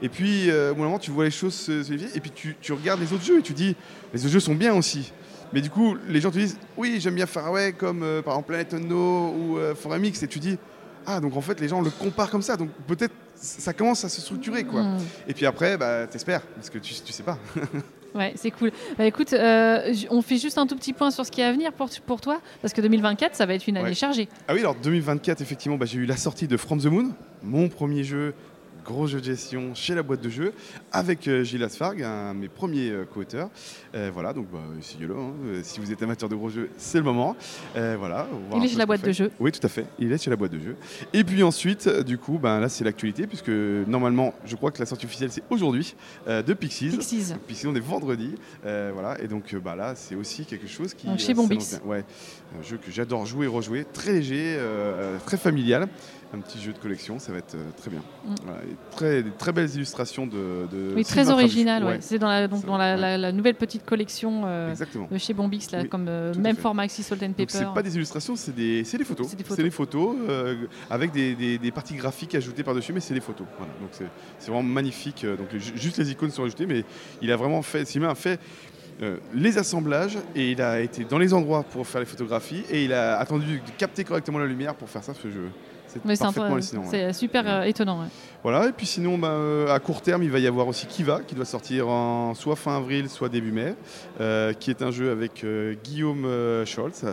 Et 0.00 0.08
puis, 0.08 0.50
euh, 0.50 0.72
au 0.72 0.74
moment, 0.74 0.98
tu 0.98 1.10
vois 1.10 1.24
les 1.24 1.30
choses 1.30 1.54
se. 1.54 1.92
Et 2.16 2.20
puis, 2.20 2.30
tu, 2.30 2.56
tu 2.60 2.72
regardes 2.72 3.00
les 3.00 3.12
autres 3.12 3.24
jeux 3.24 3.38
et 3.38 3.42
tu 3.42 3.52
dis, 3.52 3.76
les 4.12 4.20
autres 4.24 4.32
jeux 4.32 4.40
sont 4.40 4.54
bien 4.54 4.74
aussi. 4.74 5.12
Mais 5.52 5.60
du 5.60 5.68
coup, 5.68 5.96
les 6.08 6.20
gens 6.22 6.30
te 6.30 6.38
disent, 6.38 6.58
oui, 6.78 6.96
j'aime 6.98 7.14
bien 7.14 7.26
Far 7.26 7.46
Away, 7.48 7.72
comme 7.74 8.02
euh, 8.02 8.22
par 8.22 8.32
exemple 8.34 8.48
Planet 8.48 8.72
Unknown 8.74 9.34
ou 9.52 9.58
euh, 9.58 9.74
Foramix. 9.74 10.22
Et 10.22 10.26
tu 10.26 10.38
dis, 10.38 10.56
ah, 11.04 11.20
donc 11.20 11.36
en 11.36 11.42
fait, 11.42 11.60
les 11.60 11.68
gens 11.68 11.82
le 11.82 11.90
comparent 11.90 12.30
comme 12.30 12.40
ça. 12.40 12.56
Donc 12.56 12.70
peut-être 12.86 13.12
ça 13.42 13.72
commence 13.72 14.04
à 14.04 14.08
se 14.08 14.20
structurer, 14.20 14.64
quoi. 14.64 14.82
Mm. 14.82 14.98
Et 15.28 15.34
puis 15.34 15.46
après, 15.46 15.76
bah, 15.76 16.06
t'espères, 16.06 16.42
parce 16.42 16.70
que 16.70 16.78
tu, 16.78 16.94
tu 16.94 17.12
sais 17.12 17.22
pas. 17.22 17.38
Ouais, 18.14 18.34
c'est 18.36 18.50
cool. 18.50 18.72
Bah, 18.98 19.06
écoute, 19.06 19.32
euh, 19.32 19.90
on 20.10 20.20
fait 20.20 20.36
juste 20.36 20.58
un 20.58 20.66
tout 20.66 20.76
petit 20.76 20.92
point 20.92 21.10
sur 21.10 21.24
ce 21.24 21.30
qui 21.30 21.40
est 21.40 21.44
à 21.44 21.52
venir 21.52 21.72
pour, 21.72 21.88
pour 22.04 22.20
toi, 22.20 22.42
parce 22.60 22.74
que 22.74 22.82
2024, 22.82 23.34
ça 23.34 23.46
va 23.46 23.54
être 23.54 23.66
une 23.66 23.78
année 23.78 23.88
Ouais. 23.88 23.94
chargée. 23.94 24.28
Ah 24.48 24.52
oui, 24.52 24.60
alors 24.60 24.74
2024, 24.74 25.40
effectivement, 25.40 25.78
bah, 25.78 25.86
j'ai 25.86 25.96
eu 25.96 26.04
la 26.04 26.18
sortie 26.18 26.46
de 26.46 26.58
From 26.58 26.78
the 26.78 26.84
Moon, 26.88 27.12
mon 27.42 27.70
premier 27.70 28.04
jeu, 28.04 28.34
gros 28.84 29.06
jeu 29.06 29.20
de 29.20 29.24
gestion 29.24 29.74
chez 29.74 29.94
la 29.94 30.02
boîte 30.02 30.20
de 30.20 30.28
jeux, 30.28 30.52
avec 30.90 31.28
euh, 31.28 31.44
Gilles 31.44 31.62
Asfarg, 31.62 32.02
un 32.02 32.34
de 32.34 32.40
mes 32.40 32.48
premiers 32.48 32.90
euh, 32.90 33.04
co-auteurs. 33.04 33.48
Euh, 33.94 34.10
voilà, 34.12 34.32
donc 34.32 34.46
bah, 34.50 34.58
essayez-le. 34.78 35.14
hein. 35.14 35.32
Si 35.62 35.80
vous 35.80 35.92
êtes 35.92 36.02
amateur 36.02 36.28
de 36.28 36.34
gros 36.34 36.48
jeux, 36.50 36.70
c'est 36.76 36.98
le 36.98 37.04
moment. 37.04 37.36
Voilà, 37.74 38.26
Il 38.56 38.64
est 38.64 38.68
chez 38.68 38.76
la 38.76 38.86
boîte 38.86 39.00
fait. 39.00 39.08
de 39.08 39.12
jeux. 39.12 39.30
Oui, 39.40 39.52
tout 39.52 39.64
à 39.64 39.68
fait. 39.68 39.86
Il 39.98 40.12
est 40.12 40.22
chez 40.22 40.30
la 40.30 40.36
boîte 40.36 40.52
de 40.52 40.58
jeux. 40.58 40.76
Et 41.12 41.24
puis 41.24 41.42
ensuite, 41.42 41.88
du 41.88 42.18
coup, 42.18 42.38
ben, 42.38 42.60
là, 42.60 42.68
c'est 42.68 42.84
l'actualité, 42.84 43.26
puisque 43.26 43.48
normalement, 43.50 44.34
je 44.44 44.56
crois 44.56 44.70
que 44.70 44.78
la 44.78 44.86
sortie 44.86 45.06
officielle, 45.06 45.30
c'est 45.30 45.42
aujourd'hui, 45.50 45.94
de 46.26 46.52
Pixies. 46.54 46.90
Pixies. 46.90 47.34
Pixies, 47.46 47.66
on 47.66 47.74
est 47.74 47.80
vendredi. 47.80 48.34
Voilà, 48.62 49.20
et 49.22 49.28
donc 49.28 49.54
bah, 49.56 49.76
là, 49.76 49.94
c'est 49.94 50.14
aussi 50.14 50.44
quelque 50.44 50.66
chose 50.66 50.94
qui. 50.94 51.06
Donc, 51.06 51.18
chez 51.18 51.34
Bombix. 51.34 51.80
Ouais, 51.84 52.04
un 52.58 52.62
jeu 52.62 52.78
que 52.78 52.90
j'adore 52.90 53.26
jouer 53.26 53.46
et 53.46 53.48
rejouer, 53.48 53.84
très 53.92 54.12
léger, 54.12 54.58
très 55.26 55.36
familial. 55.36 55.88
Un 56.34 56.38
petit 56.40 56.60
jeu 56.60 56.72
de 56.72 56.78
collection, 56.78 57.18
ça 57.18 57.30
va 57.32 57.38
être 57.38 57.54
euh, 57.54 57.70
très 57.76 57.90
bien. 57.90 58.00
Mm. 58.24 58.34
Voilà, 58.44 58.60
et 58.62 58.76
très, 58.90 59.22
des 59.22 59.30
très 59.32 59.52
belles 59.52 59.68
illustrations 59.74 60.26
de. 60.26 60.66
de 60.72 60.92
Oui, 60.96 61.04
très 61.04 61.30
original. 61.30 61.84
Ouais. 61.84 61.98
C'est 62.00 62.18
dans, 62.18 62.28
la, 62.28 62.48
donc, 62.48 62.62
Ça, 62.62 62.66
dans 62.66 62.78
la, 62.78 62.94
ouais. 62.94 63.00
la- 63.00 63.18
la 63.18 63.32
nouvelle 63.32 63.54
petite 63.54 63.84
collection 63.84 64.42
euh, 64.46 64.74
de 65.10 65.18
chez 65.18 65.34
Bombix, 65.34 65.70
là, 65.70 65.84
comme 65.84 66.06
euh, 66.08 66.34
même 66.34 66.56
format 66.56 66.86
que 66.86 66.92
Salt 66.92 67.22
and 67.22 67.32
Pepper. 67.32 67.52
c'est 67.52 67.74
pas 67.74 67.82
des 67.82 67.94
illustrations, 67.96 68.34
c'est 68.36 68.54
des, 68.54 68.82
photos. 68.82 69.28
C'est 69.28 69.36
des 69.36 69.44
photos. 69.44 69.56
C'est 69.56 69.62
des 69.62 69.70
photos 69.70 70.16
avec 70.90 71.12
des, 71.12 71.72
parties 71.74 71.96
graphiques 71.96 72.34
ajoutées 72.34 72.62
par-dessus, 72.62 72.92
mais 72.92 73.00
c'est 73.00 73.14
des 73.14 73.20
photos. 73.20 73.46
Voilà. 73.58 73.72
Donc 73.80 73.90
c'est, 73.92 74.50
vraiment 74.50 74.62
magnifique. 74.62 75.24
Donc 75.26 75.54
ju- 75.56 75.72
juste 75.76 75.98
les 75.98 76.10
icônes 76.10 76.30
sont 76.30 76.44
ajoutées, 76.44 76.66
mais 76.66 76.84
il 77.20 77.30
a 77.30 77.36
vraiment 77.36 77.62
fait, 77.62 77.84
Sylvain 77.86 78.08
a 78.10 78.14
fait 78.14 78.40
euh, 79.02 79.16
les 79.34 79.58
assemblages 79.58 80.18
et 80.36 80.52
il 80.52 80.62
a 80.62 80.80
été 80.80 81.04
dans 81.04 81.18
les 81.18 81.34
endroits 81.34 81.62
pour 81.64 81.86
faire 81.86 82.00
les 82.00 82.06
photographies 82.06 82.62
et 82.70 82.84
il 82.84 82.92
a 82.92 83.18
attendu 83.18 83.56
de 83.58 83.70
capter 83.76 84.04
correctement 84.04 84.38
la 84.38 84.46
lumière 84.46 84.74
pour 84.74 84.88
faire 84.88 85.02
ça, 85.02 85.12
ce 85.14 85.28
jeu. 85.30 85.48
C'est 85.48 85.48
Mais 85.48 85.71
c'est 86.62 87.06
ouais. 87.06 87.12
super 87.12 87.44
euh, 87.46 87.62
étonnant. 87.64 88.00
ouais. 88.00 88.08
Voilà, 88.42 88.68
et 88.68 88.72
puis 88.72 88.86
sinon, 88.86 89.18
bah, 89.18 89.28
euh, 89.28 89.72
à 89.72 89.78
court 89.78 90.02
terme, 90.02 90.24
il 90.24 90.30
va 90.30 90.40
y 90.40 90.48
avoir 90.48 90.66
aussi 90.66 90.86
Kiva, 90.86 91.20
qui 91.20 91.36
doit 91.36 91.44
sortir 91.44 91.88
en 91.88 92.34
soit 92.34 92.56
fin 92.56 92.76
avril, 92.76 93.08
soit 93.08 93.28
début 93.28 93.52
mai, 93.52 93.76
euh, 94.20 94.52
qui 94.52 94.70
est 94.70 94.82
un 94.82 94.90
jeu 94.90 95.12
avec 95.12 95.44
Guillaume 95.84 96.26
Scholz, 96.66 97.04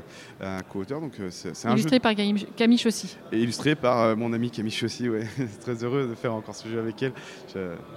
un 0.41 0.61
co-auteur. 0.63 1.01
Donc 1.01 1.13
c'est, 1.29 1.49
un 1.65 1.71
jeu 1.71 1.81
Illustré 1.81 1.99
par 1.99 2.13
Camille 2.15 2.77
Chaussy. 2.77 3.15
et 3.31 3.39
illustré 3.39 3.75
par 3.75 4.17
mon 4.17 4.33
amie 4.33 4.49
Camille 4.49 4.71
Chaussy. 4.71 5.07
Ouais. 5.07 5.27
très 5.61 5.83
heureux 5.83 6.07
de 6.07 6.15
faire 6.15 6.33
encore 6.33 6.55
ce 6.55 6.67
jeu 6.67 6.79
avec 6.79 7.01
elle. 7.03 7.13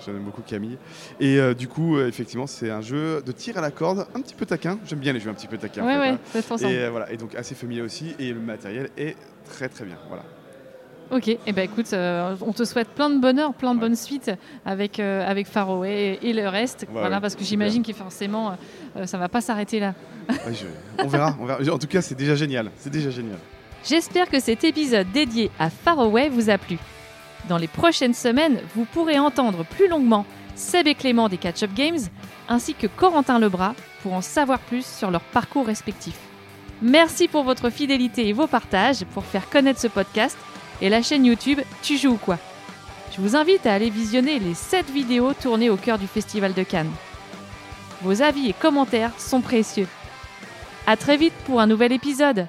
J'aime 0.05 0.19
beaucoup 0.25 0.43
Camille. 0.43 0.77
Et 1.19 1.39
du 1.55 1.69
coup, 1.69 1.99
effectivement, 2.01 2.47
c'est 2.47 2.71
un 2.71 2.83
jeu 2.83 3.23
de 3.25 3.33
tir 3.33 3.57
à 3.57 3.61
la 3.63 3.71
corde, 3.71 4.07
un 4.15 4.21
petit 4.21 4.35
peu 4.35 4.45
taquin. 4.45 4.79
J'aime 4.85 4.99
bien 4.99 5.13
les 5.15 5.21
jeux 5.21 5.31
un 5.31 5.35
petit 5.35 5.49
peu 5.49 5.57
taquins. 5.57 5.83
en 5.83 5.87
Ouais, 5.87 6.19
fait, 6.27 6.51
ouais, 6.51 6.65
hein. 6.65 6.69
Et 6.69 6.89
voilà, 6.91 7.11
et 7.11 7.17
donc 7.17 7.35
assez 7.35 7.55
familier 7.55 7.83
aussi. 7.83 8.15
Et 8.19 8.33
le 8.33 8.41
matériel 8.41 8.91
est 8.97 9.17
très 9.45 9.69
très 9.69 9.85
bien. 9.85 9.97
Voilà. 10.09 10.25
Ok, 11.11 11.29
et 11.29 11.39
eh 11.47 11.53
ben 11.53 11.63
écoute, 11.65 11.93
euh, 11.93 12.35
on 12.41 12.53
te 12.53 12.65
souhaite 12.65 12.89
plein 12.89 13.11
de 13.11 13.19
bonheur, 13.21 13.53
plein 13.53 13.75
de 13.75 13.81
Ouais. 13.81 13.89
bonnes 13.89 13.97
suites 13.97 14.31
avec, 14.65 14.99
euh, 14.99 15.29
avec 15.29 15.47
Faroé 15.47 16.19
et, 16.23 16.31
et 16.31 16.33
le 16.33 16.49
reste. 16.49 16.87
voilà, 16.91 17.17
ouais, 17.17 17.21
parce 17.21 17.35
que 17.35 17.45
j'imagine 17.45 17.83
que 17.83 17.93
forcément, 17.93 18.57
euh, 18.97 19.07
ça 19.07 19.19
va 19.19 19.29
pas 19.29 19.41
s'arrêter 19.43 19.79
là. 19.81 19.95
Ouais, 20.29 20.37
je- 20.55 21.03
on, 21.05 21.09
verra, 21.09 21.37
on 21.41 21.45
verra. 21.45 21.61
En 21.75 21.79
tout 21.79 21.87
cas, 21.87 22.01
c'est 22.01 22.15
déjà 22.15 22.35
génial. 22.35 22.71
C'est 22.77 22.91
déjà 22.91 23.11
génial. 23.11 23.37
J'espère 23.85 24.31
que 24.31 24.41
cet 24.41 24.65
épisode 24.65 25.11
dédié 25.13 25.51
à 25.59 25.69
Faraway 25.69 26.29
vous 26.31 26.49
a 26.49 26.57
plu. 26.57 26.79
Dans 27.49 27.59
les 27.59 27.67
prochaines 27.69 28.15
semaines, 28.15 28.61
vous 28.75 28.85
pourrez 28.85 29.19
entendre 29.19 29.65
plus 29.65 29.89
longuement 29.89 30.25
Seb 30.55 30.87
et 30.87 30.95
Clément 30.95 31.29
des 31.29 31.37
Catch 31.39 31.65
Up 31.65 31.71
Games, 31.75 31.99
ainsi 32.49 32.75
que 32.75 32.87
Corentin 32.87 33.39
Lebras 33.39 33.75
pour 34.03 34.13
en 34.15 34.21
savoir 34.21 34.61
plus 34.61 34.87
sur 34.87 35.11
leur 35.11 35.23
parcours 35.23 35.67
respectif. 35.67 36.17
Merci 36.81 37.29
pour 37.29 37.43
votre 37.45 37.71
fidélité 37.71 38.29
et 38.29 38.33
vos 38.33 38.47
partages 38.47 39.05
pour 39.13 39.25
faire 39.25 39.49
connaître 39.51 39.81
ce 39.81 39.87
podcast 39.89 40.37
et 40.83 40.91
la 40.91 41.01
chaîne 41.01 41.25
YouTube 41.25 41.61
Tu 41.81 41.97
joues 41.97 42.15
ou 42.15 42.17
quoi 42.17 42.39
Je 43.17 43.23
vous 43.23 43.37
invite 43.37 43.67
à 43.67 43.73
aller 43.73 43.89
visionner 43.89 44.39
les 44.39 44.53
7 44.53 44.91
vidéos 44.91 45.33
tournées 45.33 45.71
au 45.71 45.77
cœur 45.77 45.99
du 45.99 46.09
Festival 46.09 46.53
de 46.53 46.65
Cannes. 46.65 46.91
Vos 48.03 48.21
avis 48.21 48.51
et 48.51 48.53
commentaires 48.53 49.19
sont 49.19 49.41
précieux. 49.41 49.87
À 50.87 50.97
très 50.97 51.17
vite 51.17 51.35
pour 51.47 51.61
un 51.61 51.69
nouvel 51.69 51.93
épisode 51.93 52.49